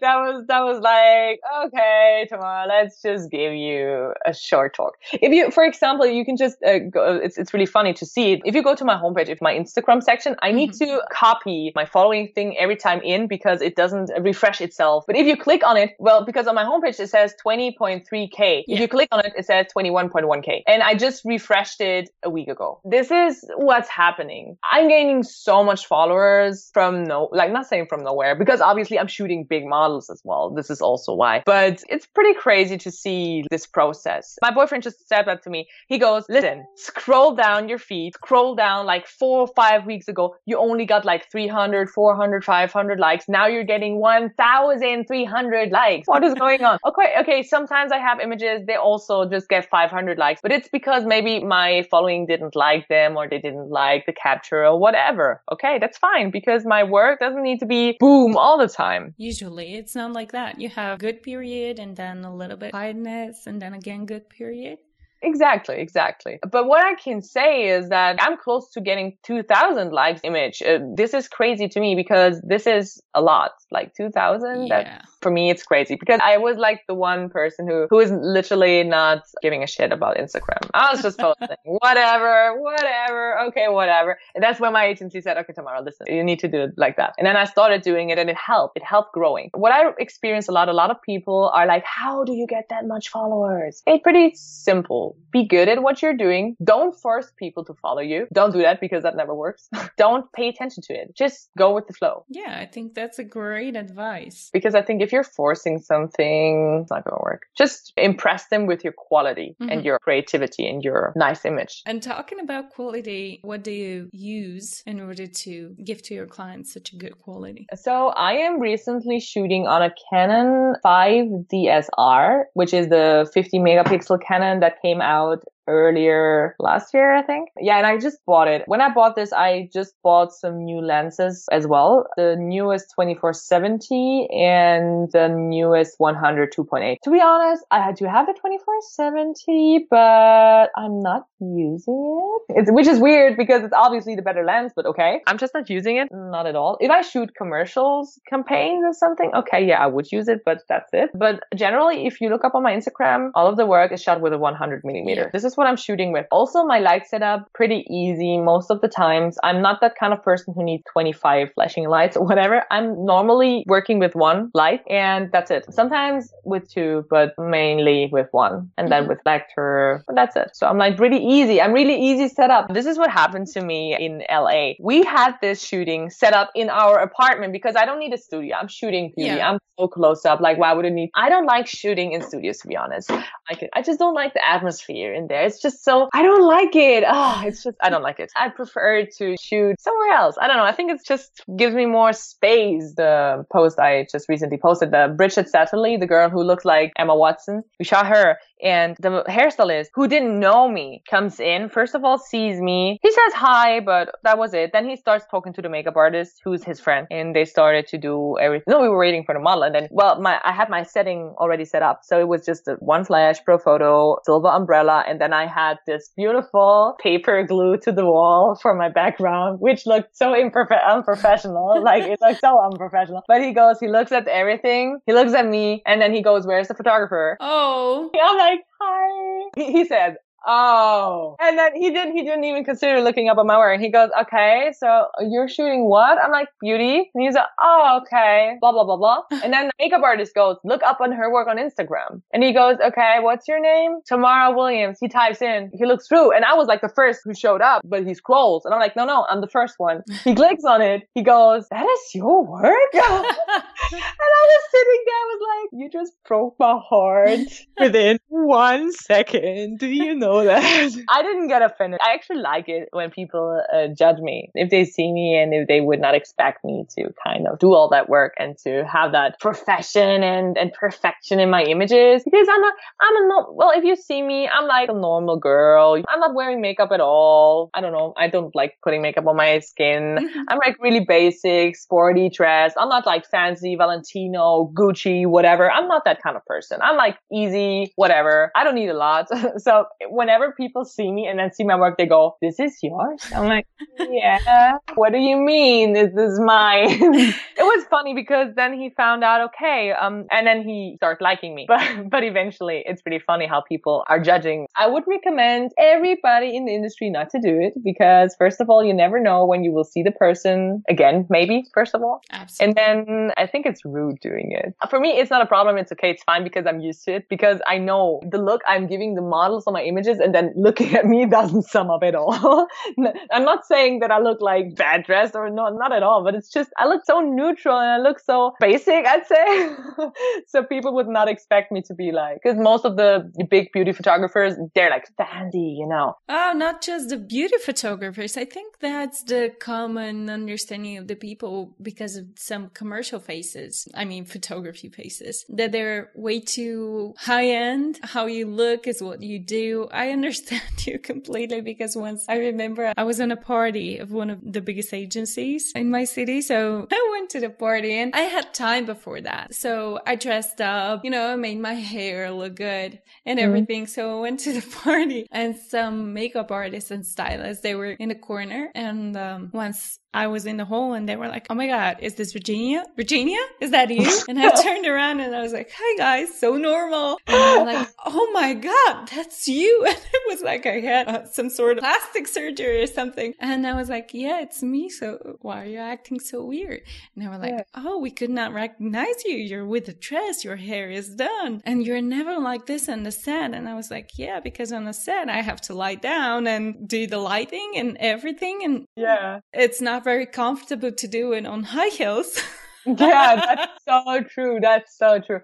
That 0.00 0.16
was 0.16 0.46
that 0.46 0.60
was 0.60 0.80
like 0.80 1.40
okay 1.64 2.26
Tamara 2.28 2.66
let's 2.66 3.02
just 3.02 3.30
give 3.30 3.52
you 3.52 4.12
a 4.24 4.34
short 4.34 4.74
talk. 4.74 4.94
If 5.12 5.32
you 5.32 5.50
for 5.50 5.64
example 5.64 6.06
you 6.06 6.24
can 6.24 6.36
just 6.36 6.56
uh, 6.64 6.78
go, 6.78 7.16
it's, 7.16 7.38
it's 7.38 7.52
really 7.52 7.66
funny 7.66 7.92
to 7.94 8.06
see 8.06 8.32
it. 8.32 8.42
If 8.44 8.54
you 8.54 8.62
go 8.62 8.74
to 8.74 8.84
my 8.84 8.94
homepage 8.94 9.28
if 9.28 9.40
my 9.40 9.54
instagram 9.54 10.02
section 10.02 10.36
i 10.42 10.52
need 10.52 10.72
mm-hmm. 10.72 10.96
to 10.96 11.02
copy 11.12 11.72
my 11.74 11.84
following 11.84 12.28
thing 12.34 12.56
every 12.58 12.76
time 12.76 13.00
in 13.02 13.26
because 13.26 13.60
it 13.60 13.76
doesn't 13.76 14.10
refresh 14.20 14.60
itself. 14.60 15.04
But 15.06 15.16
if 15.16 15.26
you 15.26 15.36
click 15.36 15.66
on 15.66 15.76
it 15.76 15.96
well 15.98 16.24
because 16.24 16.46
on 16.46 16.54
my 16.54 16.64
homepage 16.64 17.00
it 17.00 17.10
says 17.10 17.34
20.3k 17.44 18.64
yeah. 18.66 18.74
if 18.74 18.80
you 18.80 18.88
click 18.88 19.08
on 19.12 19.20
it 19.24 19.32
it 19.36 19.46
says 19.46 19.66
21.1k 19.76 20.62
and 20.66 20.82
i 20.82 20.94
just 20.94 21.24
refreshed 21.24 21.80
it 21.80 22.10
a 22.22 22.30
week 22.30 22.48
ago. 22.48 22.80
This 22.84 23.10
is 23.10 23.44
what's 23.56 23.88
happening. 23.88 24.56
I'm 24.70 24.88
gaining 24.88 25.22
so 25.22 25.64
much 25.64 25.86
followers 25.86 26.70
from 26.72 27.04
no 27.04 27.28
like 27.32 27.52
not 27.52 27.66
saying 27.66 27.86
from 27.88 28.02
nowhere 28.04 28.34
because 28.34 28.60
obviously 28.60 28.98
i'm 28.98 29.06
shooting 29.06 29.44
big 29.44 29.64
models 29.66 29.87
as 29.96 30.20
well. 30.24 30.50
This 30.50 30.70
is 30.70 30.80
also 30.80 31.14
why. 31.14 31.42
But 31.46 31.82
it's 31.88 32.06
pretty 32.06 32.34
crazy 32.34 32.76
to 32.78 32.90
see 32.90 33.44
this 33.50 33.66
process. 33.66 34.38
My 34.42 34.50
boyfriend 34.50 34.82
just 34.82 35.08
said 35.08 35.22
that 35.26 35.42
to 35.44 35.50
me. 35.50 35.68
He 35.88 35.98
goes 35.98 36.24
listen 36.28 36.66
scroll 36.76 37.34
down 37.34 37.68
your 37.68 37.78
feed. 37.78 38.14
Scroll 38.14 38.54
down 38.54 38.86
like 38.86 39.06
four 39.06 39.40
or 39.40 39.48
five 39.48 39.86
weeks 39.86 40.08
ago 40.08 40.36
you 40.46 40.58
only 40.58 40.84
got 40.84 41.04
like 41.04 41.30
300 41.30 41.90
400 41.90 42.44
500 42.44 42.98
likes. 42.98 43.28
Now 43.28 43.46
you're 43.46 43.64
getting 43.64 43.98
1300 44.00 45.70
likes. 45.70 46.06
What 46.06 46.24
is 46.24 46.34
going 46.34 46.62
on? 46.64 46.78
Okay 46.88 47.14
okay 47.20 47.42
sometimes 47.42 47.92
i 47.92 47.98
have 47.98 48.20
images. 48.20 48.66
They 48.66 48.76
also 48.76 49.28
just 49.28 49.48
get 49.48 49.68
500 49.68 50.18
likes. 50.18 50.40
But 50.40 50.52
it's 50.52 50.68
because 50.68 51.04
maybe 51.04 51.44
my 51.44 51.86
following 51.90 52.26
didn't 52.26 52.56
like 52.56 52.88
them 52.88 53.16
or 53.16 53.28
they 53.28 53.38
didn't 53.38 53.70
like 53.70 54.06
the 54.06 54.12
capture 54.12 54.64
or 54.64 54.78
whatever. 54.78 55.42
Okay 55.52 55.78
that's 55.78 55.98
fine 55.98 56.30
because 56.30 56.64
my 56.64 56.82
work 56.82 57.20
doesn't 57.20 57.42
need 57.42 57.60
to 57.60 57.66
be 57.66 57.96
boom 58.00 58.36
all 58.36 58.58
the 58.58 58.68
time. 58.68 59.14
Usually 59.16 59.67
it's 59.76 59.94
not 59.94 60.12
like 60.12 60.32
that 60.32 60.60
you 60.60 60.68
have 60.68 60.98
good 60.98 61.22
period 61.22 61.78
and 61.78 61.96
then 61.96 62.24
a 62.24 62.34
little 62.34 62.56
bit 62.56 62.70
quietness 62.70 63.46
and 63.46 63.60
then 63.60 63.74
again 63.74 64.06
good 64.06 64.28
period 64.28 64.78
Exactly, 65.20 65.80
exactly. 65.80 66.38
But 66.48 66.66
what 66.66 66.84
I 66.84 66.94
can 66.94 67.22
say 67.22 67.68
is 67.68 67.88
that 67.88 68.18
I'm 68.20 68.36
close 68.36 68.70
to 68.70 68.80
getting 68.80 69.16
2000 69.24 69.90
likes 69.90 70.20
image. 70.22 70.62
Uh, 70.62 70.78
this 70.94 71.12
is 71.12 71.28
crazy 71.28 71.68
to 71.68 71.80
me 71.80 71.96
because 71.96 72.40
this 72.42 72.66
is 72.66 73.02
a 73.14 73.20
lot. 73.20 73.50
Like 73.72 73.94
2000, 73.94 74.68
yeah. 74.68 75.02
For 75.28 75.32
me, 75.34 75.50
it's 75.50 75.62
crazy 75.62 75.94
because 75.94 76.20
I 76.24 76.38
was 76.38 76.56
like 76.56 76.84
the 76.88 76.94
one 76.94 77.28
person 77.28 77.68
who, 77.68 77.86
who 77.90 77.98
is 78.00 78.10
literally 78.10 78.82
not 78.82 79.24
giving 79.42 79.62
a 79.62 79.66
shit 79.66 79.92
about 79.92 80.16
Instagram. 80.16 80.70
I 80.72 80.90
was 80.90 81.02
just 81.02 81.18
posting 81.18 81.48
whatever, 81.64 82.58
whatever. 82.58 83.38
Okay, 83.48 83.66
whatever. 83.68 84.18
And 84.34 84.42
that's 84.42 84.58
when 84.58 84.72
my 84.72 84.86
agency 84.86 85.20
said, 85.20 85.36
okay, 85.36 85.52
Tamara, 85.52 85.82
listen, 85.82 86.06
you 86.08 86.24
need 86.24 86.38
to 86.38 86.48
do 86.48 86.62
it 86.62 86.70
like 86.78 86.96
that. 86.96 87.12
And 87.18 87.26
then 87.26 87.36
I 87.36 87.44
started 87.44 87.82
doing 87.82 88.08
it 88.08 88.18
and 88.18 88.30
it 88.30 88.38
helped. 88.38 88.78
It 88.78 88.82
helped 88.82 89.12
growing. 89.12 89.50
What 89.52 89.70
I 89.70 89.90
experienced 89.98 90.48
a 90.48 90.52
lot, 90.52 90.70
a 90.70 90.72
lot 90.72 90.90
of 90.90 90.96
people 91.02 91.50
are 91.52 91.66
like, 91.66 91.84
how 91.84 92.24
do 92.24 92.32
you 92.32 92.46
get 92.46 92.70
that 92.70 92.86
much 92.86 93.10
followers? 93.10 93.82
It's 93.86 94.02
pretty 94.02 94.32
simple 94.34 95.18
be 95.30 95.46
good 95.46 95.68
at 95.68 95.82
what 95.82 96.02
you're 96.02 96.16
doing. 96.16 96.56
Don't 96.62 96.94
force 96.94 97.30
people 97.38 97.64
to 97.66 97.74
follow 97.74 98.00
you. 98.00 98.26
Don't 98.32 98.52
do 98.52 98.62
that 98.62 98.80
because 98.80 99.02
that 99.02 99.16
never 99.16 99.34
works. 99.34 99.68
Don't 99.96 100.30
pay 100.32 100.48
attention 100.48 100.82
to 100.84 100.94
it. 100.94 101.14
Just 101.14 101.50
go 101.56 101.74
with 101.74 101.86
the 101.86 101.92
flow. 101.92 102.24
Yeah, 102.28 102.58
I 102.58 102.66
think 102.66 102.94
that's 102.94 103.18
a 103.18 103.24
great 103.24 103.76
advice. 103.76 104.50
Because 104.52 104.74
I 104.74 104.82
think 104.82 105.02
if 105.02 105.12
you're 105.12 105.17
forcing 105.24 105.80
something, 105.80 106.80
it's 106.82 106.90
not 106.90 107.04
going 107.04 107.16
to 107.16 107.22
work. 107.22 107.42
Just 107.56 107.92
impress 107.96 108.48
them 108.48 108.66
with 108.66 108.84
your 108.84 108.92
quality 108.92 109.56
mm-hmm. 109.60 109.70
and 109.70 109.84
your 109.84 109.98
creativity 109.98 110.68
and 110.68 110.82
your 110.82 111.12
nice 111.16 111.44
image. 111.44 111.82
And 111.86 112.02
talking 112.02 112.40
about 112.40 112.70
quality, 112.70 113.40
what 113.42 113.62
do 113.62 113.70
you 113.70 114.08
use 114.12 114.82
in 114.86 115.00
order 115.00 115.26
to 115.26 115.76
give 115.84 116.02
to 116.02 116.14
your 116.14 116.26
clients 116.26 116.72
such 116.72 116.92
a 116.92 116.96
good 116.96 117.18
quality? 117.18 117.66
So 117.74 118.08
I 118.08 118.32
am 118.32 118.60
recently 118.60 119.20
shooting 119.20 119.66
on 119.66 119.82
a 119.82 119.92
Canon 120.10 120.74
5DSR, 120.84 122.44
which 122.54 122.72
is 122.72 122.88
the 122.88 123.30
50 123.32 123.58
megapixel 123.58 124.20
Canon 124.26 124.60
that 124.60 124.80
came 124.82 125.00
out 125.00 125.42
earlier 125.68 126.56
last 126.58 126.92
year, 126.94 127.14
I 127.14 127.22
think. 127.22 127.50
Yeah, 127.60 127.76
and 127.76 127.86
I 127.86 127.98
just 127.98 128.18
bought 128.26 128.48
it. 128.48 128.62
When 128.66 128.80
I 128.80 128.92
bought 128.92 129.14
this, 129.14 129.32
I 129.32 129.68
just 129.72 129.94
bought 130.02 130.32
some 130.32 130.64
new 130.64 130.80
lenses 130.80 131.46
as 131.52 131.66
well. 131.66 132.06
The 132.16 132.36
newest 132.38 132.90
2470 132.96 134.28
and 134.32 135.10
the 135.12 135.28
newest 135.28 135.94
100 135.98 136.52
2.8. 136.52 136.96
To 137.02 137.10
be 137.10 137.20
honest, 137.20 137.64
I 137.70 137.82
had 137.82 137.96
to 137.96 138.08
have 138.08 138.26
the 138.26 138.32
2470, 138.32 139.86
but 139.90 140.70
I'm 140.76 141.02
not 141.02 141.26
using 141.40 142.40
it. 142.48 142.58
It's, 142.60 142.70
which 142.70 142.86
is 142.86 142.98
weird 142.98 143.36
because 143.36 143.62
it's 143.62 143.74
obviously 143.76 144.16
the 144.16 144.22
better 144.22 144.44
lens, 144.44 144.72
but 144.74 144.86
okay. 144.86 145.20
I'm 145.26 145.38
just 145.38 145.54
not 145.54 145.68
using 145.70 145.96
it. 145.96 146.08
Not 146.10 146.46
at 146.46 146.56
all. 146.56 146.78
If 146.80 146.90
I 146.90 147.02
shoot 147.02 147.34
commercials, 147.36 148.18
campaigns 148.28 148.84
or 148.84 148.92
something, 148.94 149.30
okay, 149.34 149.66
yeah, 149.66 149.82
I 149.82 149.86
would 149.86 150.10
use 150.10 150.28
it, 150.28 150.40
but 150.44 150.62
that's 150.68 150.90
it. 150.92 151.10
But 151.14 151.40
generally, 151.54 152.06
if 152.06 152.20
you 152.20 152.28
look 152.30 152.44
up 152.44 152.54
on 152.54 152.62
my 152.62 152.72
Instagram, 152.72 153.30
all 153.34 153.46
of 153.46 153.56
the 153.56 153.66
work 153.66 153.92
is 153.92 154.02
shot 154.02 154.20
with 154.20 154.32
a 154.32 154.38
100 154.38 154.82
millimeter. 154.84 155.30
This 155.32 155.44
is 155.44 155.56
what 155.58 155.66
I'm 155.66 155.76
shooting 155.76 156.12
with. 156.12 156.26
Also, 156.30 156.64
my 156.64 156.78
light 156.78 157.06
setup, 157.06 157.52
pretty 157.52 157.84
easy 157.90 158.38
most 158.38 158.70
of 158.70 158.80
the 158.80 158.88
times. 158.88 159.36
I'm 159.42 159.60
not 159.60 159.80
that 159.80 159.94
kind 159.98 160.12
of 160.12 160.22
person 160.22 160.54
who 160.54 160.64
needs 160.64 160.84
25 160.92 161.48
flashing 161.54 161.88
lights 161.88 162.16
or 162.16 162.24
whatever. 162.24 162.64
I'm 162.70 163.04
normally 163.04 163.64
working 163.66 163.98
with 163.98 164.14
one 164.14 164.50
light 164.54 164.80
and 164.88 165.30
that's 165.32 165.50
it. 165.50 165.66
Sometimes 165.72 166.32
with 166.44 166.70
two, 166.70 167.04
but 167.10 167.34
mainly 167.38 168.08
with 168.10 168.28
one. 168.30 168.70
And 168.78 168.90
then 168.90 169.02
mm-hmm. 169.02 169.10
with 169.10 169.18
but 169.24 170.14
that's 170.14 170.36
it. 170.36 170.50
So 170.54 170.66
I'm 170.66 170.78
like 170.78 170.98
really 170.98 171.22
easy. 171.24 171.60
I'm 171.60 171.72
really 171.72 172.00
easy 172.00 172.28
setup. 172.28 172.72
This 172.72 172.86
is 172.86 172.96
what 172.98 173.10
happened 173.10 173.48
to 173.48 173.60
me 173.60 173.96
in 173.98 174.22
LA. 174.30 174.72
We 174.80 175.02
had 175.02 175.34
this 175.42 175.62
shooting 175.62 176.10
set 176.10 176.32
up 176.32 176.50
in 176.54 176.70
our 176.70 176.98
apartment 176.98 177.52
because 177.52 177.76
I 177.76 177.84
don't 177.84 177.98
need 177.98 178.12
a 178.12 178.18
studio. 178.18 178.56
I'm 178.56 178.68
shooting 178.68 179.12
beauty. 179.16 179.36
Yeah. 179.36 179.50
I'm 179.50 179.58
so 179.78 179.88
close 179.88 180.24
up. 180.24 180.40
Like, 180.40 180.58
why 180.58 180.72
would 180.72 180.86
I 180.86 180.90
need? 180.90 181.10
I 181.14 181.28
don't 181.28 181.46
like 181.46 181.66
shooting 181.66 182.12
in 182.12 182.22
studios, 182.22 182.58
to 182.58 182.68
be 182.68 182.76
honest. 182.76 183.10
I 183.10 183.68
I 183.74 183.82
just 183.82 183.98
don't 183.98 184.14
like 184.14 184.34
the 184.34 184.46
atmosphere 184.46 185.12
in 185.12 185.26
there. 185.28 185.47
It's 185.48 185.62
just 185.62 185.82
so, 185.82 186.10
I 186.12 186.22
don't 186.22 186.46
like 186.46 186.76
it. 186.76 187.04
Oh, 187.06 187.42
it's 187.44 187.62
just, 187.64 187.78
I 187.80 187.88
don't 187.88 188.02
like 188.02 188.20
it. 188.20 188.30
I 188.36 188.50
prefer 188.50 189.06
to 189.18 189.36
shoot 189.40 189.80
somewhere 189.80 190.12
else. 190.12 190.36
I 190.40 190.46
don't 190.46 190.58
know. 190.58 190.64
I 190.64 190.72
think 190.72 190.90
it 190.92 191.00
just 191.06 191.42
gives 191.56 191.74
me 191.74 191.86
more 191.86 192.12
space. 192.12 192.92
The 192.96 193.46
post 193.50 193.78
I 193.78 194.06
just 194.12 194.28
recently 194.28 194.58
posted, 194.58 194.90
the 194.90 195.14
Bridget 195.16 195.46
Satterley, 195.52 195.98
the 195.98 196.06
girl 196.06 196.28
who 196.28 196.42
looks 196.42 196.64
like 196.64 196.92
Emma 196.98 197.16
Watson, 197.16 197.62
we 197.78 197.84
shot 197.86 198.06
her 198.06 198.36
and 198.62 198.96
the 199.00 199.22
hairstylist 199.28 199.86
who 199.94 200.08
didn't 200.08 200.38
know 200.38 200.68
me 200.68 201.02
comes 201.08 201.38
in, 201.40 201.68
first 201.68 201.94
of 201.94 202.04
all, 202.04 202.18
sees 202.18 202.60
me. 202.60 202.98
He 203.02 203.10
says 203.10 203.32
hi, 203.34 203.80
but 203.80 204.10
that 204.24 204.36
was 204.36 204.52
it. 204.54 204.72
Then 204.72 204.88
he 204.88 204.96
starts 204.96 205.24
talking 205.30 205.52
to 205.54 205.62
the 205.62 205.68
makeup 205.68 205.96
artist 205.96 206.40
who's 206.44 206.64
his 206.64 206.80
friend 206.80 207.06
and 207.10 207.34
they 207.34 207.44
started 207.44 207.86
to 207.88 207.98
do 207.98 208.36
everything. 208.38 208.64
No, 208.68 208.80
we 208.80 208.88
were 208.88 208.98
waiting 208.98 209.24
for 209.24 209.34
the 209.34 209.40
model 209.40 209.62
and 209.62 209.74
then, 209.74 209.88
well, 209.90 210.20
my, 210.20 210.40
I 210.44 210.52
had 210.52 210.68
my 210.68 210.82
setting 210.82 211.34
already 211.38 211.64
set 211.64 211.82
up. 211.82 212.00
So 212.02 212.20
it 212.20 212.28
was 212.28 212.44
just 212.44 212.68
one 212.80 213.04
flash 213.04 213.36
Profoto, 213.46 214.18
silver 214.24 214.48
umbrella. 214.48 215.04
And 215.06 215.20
then 215.20 215.32
I 215.32 215.37
had 215.46 215.78
this 215.86 216.10
beautiful 216.16 216.96
paper 217.02 217.42
glue 217.44 217.76
to 217.78 217.92
the 217.92 218.04
wall 218.04 218.58
for 218.60 218.74
my 218.74 218.88
background, 218.88 219.60
which 219.60 219.86
looked 219.86 220.16
so 220.16 220.34
imperfect, 220.34 220.80
unprofessional. 220.86 221.82
like 221.84 222.04
it 222.04 222.18
looked 222.20 222.40
so 222.40 222.60
unprofessional. 222.60 223.22
But 223.28 223.42
he 223.42 223.52
goes, 223.52 223.78
he 223.80 223.88
looks 223.88 224.12
at 224.12 224.28
everything. 224.28 224.98
He 225.06 225.12
looks 225.12 225.32
at 225.34 225.46
me 225.46 225.82
and 225.86 226.00
then 226.00 226.12
he 226.12 226.22
goes, 226.22 226.46
where's 226.46 226.68
the 226.68 226.74
photographer? 226.74 227.36
Oh. 227.40 228.10
I'm 228.22 228.36
like, 228.36 228.60
hi. 228.80 229.50
He, 229.56 229.72
he 229.72 229.84
said, 229.84 230.16
Oh. 230.50 231.36
And 231.40 231.58
then 231.58 231.76
he 231.76 231.90
didn't, 231.90 232.16
he 232.16 232.22
didn't 232.22 232.44
even 232.44 232.64
consider 232.64 233.02
looking 233.02 233.28
up 233.28 233.36
at 233.36 233.44
my 233.44 233.58
work. 233.58 233.80
He 233.80 233.90
goes, 233.90 234.08
okay, 234.22 234.72
so 234.76 235.06
you're 235.20 235.46
shooting 235.46 235.84
what? 235.84 236.18
I'm 236.18 236.32
like, 236.32 236.48
beauty. 236.58 237.10
And 237.14 237.22
he's 237.22 237.34
like, 237.34 237.44
oh, 237.60 238.00
okay, 238.02 238.56
blah, 238.58 238.72
blah, 238.72 238.84
blah, 238.84 238.96
blah. 238.96 239.22
and 239.44 239.52
then 239.52 239.66
the 239.66 239.72
makeup 239.78 240.02
artist 240.02 240.34
goes, 240.34 240.56
look 240.64 240.82
up 240.82 241.02
on 241.02 241.12
her 241.12 241.30
work 241.30 241.48
on 241.48 241.58
Instagram. 241.58 242.22
And 242.32 242.42
he 242.42 242.54
goes, 242.54 242.78
okay, 242.82 243.18
what's 243.20 243.46
your 243.46 243.60
name? 243.60 243.98
Tamara 244.06 244.56
Williams. 244.56 244.96
He 244.98 245.08
types 245.08 245.42
in, 245.42 245.70
he 245.74 245.84
looks 245.84 246.08
through. 246.08 246.32
And 246.32 246.46
I 246.46 246.54
was 246.54 246.66
like 246.66 246.80
the 246.80 246.88
first 246.88 247.20
who 247.24 247.34
showed 247.34 247.60
up, 247.60 247.82
but 247.84 248.06
he 248.06 248.14
scrolls. 248.14 248.64
And 248.64 248.72
I'm 248.72 248.80
like, 248.80 248.96
no, 248.96 249.04
no, 249.04 249.26
I'm 249.28 249.42
the 249.42 249.48
first 249.48 249.74
one. 249.76 250.02
He 250.24 250.34
clicks 250.34 250.64
on 250.64 250.82
it. 250.82 251.08
He 251.14 251.22
goes, 251.22 251.68
that 251.70 251.84
is 251.84 252.14
your 252.14 252.44
work? 252.44 252.62
and 252.92 253.02
I 253.02 254.42
was 254.50 254.62
sitting 254.70 255.02
there, 255.06 255.14
I 255.14 255.28
was 255.30 255.48
like, 255.48 255.80
you 255.80 255.90
just 255.90 256.12
broke 256.26 256.56
my 256.58 256.78
heart 256.86 257.38
within 257.80 258.18
one 258.28 258.92
second. 258.92 259.78
Do 259.78 259.86
you 259.86 260.14
know? 260.14 260.37
Know 260.38 260.44
that. 260.44 261.04
I 261.08 261.22
didn't 261.22 261.48
get 261.48 261.62
offended. 261.62 262.00
I 262.02 262.14
actually 262.14 262.40
like 262.40 262.68
it 262.68 262.88
when 262.92 263.10
people 263.10 263.62
uh, 263.72 263.88
judge 263.88 264.18
me. 264.18 264.50
If 264.54 264.70
they 264.70 264.84
see 264.84 265.12
me 265.12 265.36
and 265.36 265.52
if 265.54 265.68
they 265.68 265.80
would 265.80 266.00
not 266.00 266.14
expect 266.14 266.64
me 266.64 266.86
to 266.96 267.12
kind 267.24 267.46
of 267.46 267.58
do 267.58 267.74
all 267.74 267.88
that 267.90 268.08
work 268.08 268.34
and 268.38 268.56
to 268.58 268.84
have 268.84 269.12
that 269.12 269.40
profession 269.40 270.22
and, 270.22 270.56
and 270.56 270.72
perfection 270.72 271.40
in 271.40 271.50
my 271.50 271.62
images. 271.62 272.22
Because 272.24 272.48
I'm 272.50 272.60
not, 272.60 272.74
I'm 273.00 273.16
a 273.16 273.28
no, 273.28 273.52
well, 273.54 273.72
if 273.74 273.84
you 273.84 273.96
see 273.96 274.22
me, 274.22 274.48
I'm 274.48 274.66
like 274.66 274.88
a 274.88 274.94
normal 274.94 275.38
girl. 275.38 276.02
I'm 276.08 276.20
not 276.20 276.34
wearing 276.34 276.60
makeup 276.60 276.90
at 276.92 277.00
all. 277.00 277.70
I 277.74 277.80
don't 277.80 277.92
know. 277.92 278.14
I 278.16 278.28
don't 278.28 278.54
like 278.54 278.78
putting 278.82 279.02
makeup 279.02 279.26
on 279.26 279.36
my 279.36 279.58
skin. 279.60 280.18
I'm 280.48 280.58
like 280.58 280.76
really 280.80 281.04
basic, 281.04 281.76
sporty 281.76 282.28
dress. 282.28 282.74
I'm 282.78 282.88
not 282.88 283.06
like 283.06 283.26
fancy 283.26 283.76
Valentino, 283.76 284.70
Gucci, 284.74 285.26
whatever. 285.26 285.70
I'm 285.70 285.88
not 285.88 286.04
that 286.04 286.22
kind 286.22 286.36
of 286.36 286.44
person. 286.46 286.78
I'm 286.82 286.96
like 286.96 287.18
easy, 287.32 287.92
whatever. 287.96 288.50
I 288.54 288.64
don't 288.64 288.74
need 288.74 288.88
a 288.88 288.94
lot. 288.94 289.28
so 289.58 289.86
whenever 290.18 290.52
people 290.52 290.84
see 290.84 291.10
me 291.12 291.26
and 291.26 291.38
then 291.38 291.52
see 291.52 291.64
my 291.64 291.76
work, 291.76 291.96
they 291.96 292.06
go, 292.06 292.36
"This 292.42 292.58
is 292.58 292.76
yours." 292.82 293.22
I'm 293.34 293.46
like, 293.46 293.66
"Yeah." 294.10 294.78
what 294.96 295.12
do 295.12 295.18
you 295.18 295.36
mean? 295.36 295.92
This 295.92 296.12
is 296.14 296.40
mine? 296.40 296.88
it 297.60 297.66
was 297.72 297.86
funny 297.88 298.14
because 298.14 298.48
then 298.56 298.72
he 298.80 298.90
found 298.90 299.22
out, 299.22 299.40
okay, 299.48 299.92
um, 299.92 300.26
and 300.30 300.46
then 300.46 300.62
he 300.62 300.94
started 300.96 301.22
liking 301.22 301.54
me. 301.54 301.66
But 301.78 302.10
but 302.10 302.22
eventually, 302.24 302.82
it's 302.90 303.02
pretty 303.02 303.22
funny 303.30 303.46
how 303.46 303.60
people 303.60 304.04
are 304.08 304.20
judging. 304.30 304.66
I 304.76 304.86
would 304.88 305.04
recommend 305.06 305.72
everybody 305.78 306.56
in 306.56 306.64
the 306.64 306.74
industry 306.74 307.10
not 307.10 307.30
to 307.30 307.38
do 307.40 307.54
it 307.66 307.74
because 307.84 308.34
first 308.36 308.60
of 308.60 308.68
all, 308.70 308.82
you 308.88 308.94
never 308.94 309.20
know 309.20 309.46
when 309.46 309.62
you 309.62 309.72
will 309.76 309.84
see 309.84 310.02
the 310.02 310.10
person 310.10 310.82
again. 310.88 311.26
Maybe 311.30 311.64
first 311.72 311.94
of 311.94 312.02
all, 312.02 312.20
Absolutely. 312.32 312.64
and 312.64 312.70
then 312.80 313.30
I 313.36 313.46
think 313.46 313.66
it's 313.66 313.84
rude 313.84 314.18
doing 314.20 314.48
it. 314.60 314.74
For 314.90 314.98
me, 314.98 315.10
it's 315.20 315.30
not 315.30 315.42
a 315.42 315.46
problem. 315.46 315.76
It's 315.76 315.92
okay. 315.92 316.10
It's 316.10 316.24
fine 316.24 316.42
because 316.42 316.66
I'm 316.66 316.80
used 316.80 317.04
to 317.04 317.16
it 317.16 317.28
because 317.28 317.60
I 317.66 317.78
know 317.78 318.20
the 318.34 318.38
look 318.48 318.62
I'm 318.66 318.86
giving 318.86 319.14
the 319.14 319.22
models 319.36 319.64
on 319.66 319.74
my 319.74 319.82
images 319.82 320.07
and 320.16 320.34
then 320.34 320.52
looking 320.56 320.94
at 320.98 321.06
me 321.06 321.26
doesn't 321.26 321.64
sum 321.64 321.90
up 321.90 322.02
at 322.02 322.14
all. 322.14 322.66
I'm 323.32 323.44
not 323.44 323.66
saying 323.66 324.00
that 324.00 324.10
I 324.10 324.18
look 324.18 324.40
like 324.40 324.74
bad 324.74 325.04
dressed 325.04 325.34
or 325.34 325.50
no, 325.50 325.68
not 325.68 325.92
at 325.92 326.02
all, 326.02 326.24
but 326.24 326.34
it's 326.34 326.50
just 326.50 326.70
I 326.78 326.86
look 326.86 327.02
so 327.04 327.20
neutral 327.20 327.78
and 327.78 327.90
I 327.90 327.98
look 327.98 328.20
so 328.20 328.54
basic, 328.60 329.06
I'd 329.06 329.26
say. 329.26 329.74
so 330.46 330.62
people 330.62 330.94
would 330.94 331.08
not 331.08 331.28
expect 331.28 331.70
me 331.70 331.82
to 331.82 331.94
be 331.94 332.12
like, 332.12 332.40
because 332.42 332.58
most 332.58 332.84
of 332.84 332.96
the 332.96 333.30
big 333.50 333.72
beauty 333.72 333.92
photographers, 333.92 334.54
they're 334.74 334.90
like 334.90 335.06
fancy, 335.16 335.76
you 335.78 335.86
know. 335.86 336.16
Oh, 336.28 336.52
not 336.56 336.82
just 336.82 337.10
the 337.10 337.16
beauty 337.16 337.56
photographers. 337.58 338.36
I 338.36 338.44
think 338.44 338.78
that's 338.80 339.22
the 339.22 339.52
common 339.60 340.30
understanding 340.30 340.96
of 340.96 341.08
the 341.08 341.16
people 341.16 341.76
because 341.82 342.16
of 342.16 342.26
some 342.36 342.70
commercial 342.70 343.20
faces. 343.20 343.88
I 343.94 344.04
mean, 344.04 344.24
photography 344.24 344.88
faces 344.88 345.44
that 345.48 345.72
they're 345.72 346.10
way 346.14 346.40
too 346.40 347.14
high 347.18 347.48
end. 347.48 348.00
How 348.02 348.26
you 348.26 348.46
look 348.46 348.86
is 348.86 349.02
what 349.02 349.22
you 349.22 349.38
do. 349.38 349.88
I 349.98 350.10
understand 350.10 350.62
you 350.86 351.00
completely 351.00 351.60
because 351.60 351.96
once 351.96 352.24
I 352.28 352.36
remember 352.38 352.92
I 352.96 353.02
was 353.02 353.20
on 353.20 353.32
a 353.32 353.36
party 353.36 353.98
of 353.98 354.12
one 354.12 354.30
of 354.30 354.38
the 354.40 354.60
biggest 354.60 354.94
agencies 354.94 355.72
in 355.74 355.90
my 355.90 356.04
city. 356.04 356.40
So 356.40 356.86
I 356.92 357.08
went 357.10 357.30
to 357.30 357.40
the 357.40 357.50
party 357.50 357.98
and 357.98 358.14
I 358.14 358.20
had 358.20 358.54
time 358.54 358.86
before 358.86 359.20
that. 359.22 359.54
So 359.54 359.98
I 360.06 360.14
dressed 360.14 360.60
up, 360.60 361.04
you 361.04 361.10
know, 361.10 361.32
I 361.32 361.36
made 361.36 361.58
my 361.58 361.74
hair 361.74 362.30
look 362.30 362.54
good 362.54 363.00
and 363.26 363.40
everything. 363.40 363.88
So 363.88 364.18
I 364.18 364.20
went 364.20 364.40
to 364.40 364.52
the 364.52 364.66
party 364.84 365.26
and 365.32 365.56
some 365.56 366.14
makeup 366.14 366.52
artists 366.52 366.92
and 366.92 367.04
stylists, 367.04 367.62
they 367.64 367.74
were 367.74 367.90
in 367.90 368.08
the 368.10 368.14
corner. 368.14 368.70
And 368.76 369.16
um, 369.16 369.50
once 369.52 369.98
I 370.14 370.28
was 370.28 370.46
in 370.46 370.56
the 370.56 370.64
hall 370.64 370.94
and 370.94 371.08
they 371.08 371.16
were 371.16 371.28
like, 371.28 371.48
Oh 371.50 371.54
my 371.54 371.66
God, 371.66 371.98
is 372.00 372.14
this 372.14 372.32
Verginiya? 372.32 372.82
Verginiya? 372.98 373.44
Is 373.60 373.72
that 373.72 373.90
you? 373.90 374.08
And 374.28 374.38
I 374.38 374.50
turned 374.62 374.86
around 374.86 375.20
and 375.20 375.34
I 375.34 375.42
was 375.42 375.52
like, 375.52 375.70
Hi 375.76 375.96
guys, 375.98 376.38
so 376.38 376.56
normal. 376.56 377.18
And 377.26 377.66
were 377.66 377.72
like, 377.72 377.88
Oh 378.06 378.30
my 378.32 378.54
God, 378.54 379.08
that's 379.08 379.48
you. 379.48 379.86
And 379.88 379.96
it 380.12 380.22
was 380.28 380.42
like 380.42 380.66
I 380.66 380.80
had 380.80 381.08
uh, 381.08 381.24
some 381.26 381.48
sort 381.50 381.78
of 381.78 381.82
plastic 381.82 382.28
surgery 382.28 382.82
or 382.82 382.86
something. 382.86 383.34
And 383.40 383.66
I 383.66 383.74
was 383.74 383.88
like, 383.88 384.10
Yeah, 384.12 384.40
it's 384.40 384.62
me. 384.62 384.88
So 384.88 385.38
why 385.40 385.62
are 385.62 385.66
you 385.66 385.78
acting 385.78 386.20
so 386.20 386.44
weird? 386.44 386.80
And 387.14 387.24
they 387.24 387.28
were 387.28 387.38
like, 387.38 387.52
Yeah. 387.52 387.62
Oh, 387.74 387.98
we 387.98 388.10
could 388.10 388.30
not 388.30 388.52
recognize 388.52 389.24
you. 389.24 389.36
You're 389.36 389.66
with 389.66 389.88
a 389.88 389.94
dress. 389.94 390.44
Your 390.44 390.56
hair 390.56 390.90
is 390.90 391.14
done. 391.14 391.62
And 391.64 391.84
you're 391.86 392.02
never 392.02 392.38
like 392.38 392.66
this 392.66 392.88
on 392.88 393.02
the 393.02 393.12
set. 393.12 393.54
And 393.54 393.68
I 393.68 393.74
was 393.74 393.90
like, 393.90 394.10
Yeah, 394.16 394.40
because 394.40 394.72
on 394.72 394.84
the 394.84 394.92
set, 394.92 395.28
I 395.28 395.40
have 395.42 395.60
to 395.62 395.74
lie 395.74 395.96
down 395.96 396.46
and 396.46 396.88
do 396.88 397.06
the 397.06 397.18
lighting 397.18 397.72
and 397.76 397.96
everything. 397.98 398.60
And 398.64 398.86
Yeah. 398.96 399.40
it's 399.52 399.80
not 399.80 400.04
very 400.04 400.26
comfortable 400.26 400.92
to 400.92 401.08
do 401.08 401.32
it 401.32 401.46
on 401.46 401.62
high 401.64 401.88
heels. 401.88 402.40
Yeah, 402.86 403.36
that's 403.36 403.84
so 403.86 404.22
true. 404.22 404.60
That's 404.62 404.96
so 404.96 405.18
true. 405.20 405.40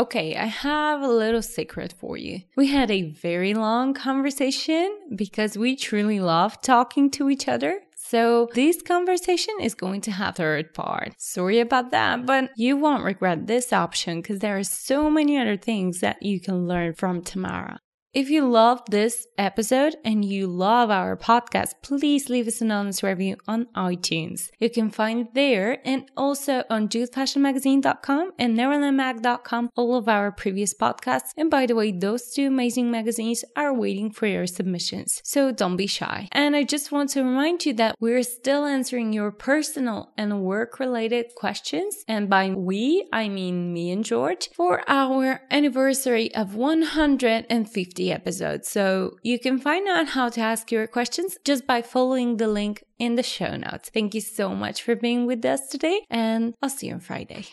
Okay, 0.00 0.34
I 0.34 0.46
have 0.46 1.02
a 1.02 1.08
little 1.08 1.42
secret 1.42 1.92
for 1.92 2.16
you. 2.16 2.40
We 2.56 2.68
had 2.68 2.90
a 2.90 3.10
very 3.10 3.52
long 3.52 3.92
conversation 3.92 4.98
because 5.14 5.58
we 5.58 5.76
truly 5.76 6.20
love 6.20 6.62
talking 6.62 7.10
to 7.10 7.28
each 7.28 7.46
other. 7.46 7.82
So 7.94 8.48
this 8.54 8.80
conversation 8.80 9.54
is 9.60 9.74
going 9.74 10.00
to 10.00 10.10
have 10.10 10.36
a 10.36 10.36
third 10.38 10.72
part. 10.72 11.12
Sorry 11.18 11.60
about 11.60 11.90
that, 11.90 12.24
but 12.24 12.48
you 12.56 12.78
won't 12.78 13.04
regret 13.04 13.46
this 13.46 13.74
option 13.74 14.22
because 14.22 14.38
there 14.38 14.56
are 14.56 14.64
so 14.64 15.10
many 15.10 15.36
other 15.36 15.58
things 15.58 16.00
that 16.00 16.22
you 16.22 16.40
can 16.40 16.66
learn 16.66 16.94
from 16.94 17.20
Tamara. 17.20 17.80
If 18.12 18.28
you 18.28 18.44
loved 18.44 18.90
this 18.90 19.28
episode 19.38 19.94
and 20.04 20.24
you 20.24 20.48
love 20.48 20.90
our 20.90 21.16
podcast, 21.16 21.74
please 21.80 22.28
leave 22.28 22.48
us 22.48 22.60
an 22.60 22.72
honest 22.72 23.04
review 23.04 23.36
on 23.46 23.66
iTunes. 23.76 24.50
You 24.58 24.68
can 24.68 24.90
find 24.90 25.28
there 25.32 25.78
and 25.84 26.10
also 26.16 26.64
on 26.68 26.88
youthfashionmagazine.com 26.88 28.32
and 28.36 28.58
neverlandmag.com 28.58 29.70
all 29.76 29.94
of 29.94 30.08
our 30.08 30.32
previous 30.32 30.74
podcasts. 30.74 31.30
And 31.36 31.52
by 31.52 31.66
the 31.66 31.76
way, 31.76 31.92
those 31.92 32.32
two 32.34 32.48
amazing 32.48 32.90
magazines 32.90 33.44
are 33.54 33.72
waiting 33.72 34.10
for 34.10 34.26
your 34.26 34.48
submissions. 34.48 35.20
So 35.22 35.52
don't 35.52 35.76
be 35.76 35.86
shy. 35.86 36.28
And 36.32 36.56
I 36.56 36.64
just 36.64 36.90
want 36.90 37.10
to 37.10 37.22
remind 37.22 37.64
you 37.64 37.74
that 37.74 37.94
we're 38.00 38.24
still 38.24 38.64
answering 38.64 39.12
your 39.12 39.30
personal 39.30 40.10
and 40.18 40.42
work 40.42 40.80
related 40.80 41.36
questions. 41.36 42.04
And 42.08 42.28
by 42.28 42.50
we, 42.50 43.06
I 43.12 43.28
mean 43.28 43.72
me 43.72 43.92
and 43.92 44.04
George 44.04 44.50
for 44.52 44.82
our 44.88 45.42
anniversary 45.48 46.34
of 46.34 46.56
150 46.56 47.99
episodes. 48.08 48.68
So 48.68 49.16
you 49.22 49.38
can 49.38 49.58
find 49.58 49.86
out 49.88 50.08
how 50.08 50.28
to 50.30 50.40
ask 50.40 50.72
your 50.72 50.86
questions 50.86 51.36
just 51.44 51.66
by 51.66 51.82
following 51.82 52.36
the 52.36 52.48
link 52.48 52.84
in 52.98 53.16
the 53.16 53.22
show 53.22 53.56
notes. 53.56 53.90
Thank 53.92 54.14
you 54.14 54.20
so 54.20 54.54
much 54.54 54.82
for 54.82 54.94
being 54.94 55.26
with 55.26 55.44
us 55.44 55.68
today, 55.68 56.02
and 56.08 56.54
I'll 56.62 56.70
see 56.70 56.86
you 56.88 56.94
on 56.94 57.00
Friday. 57.00 57.46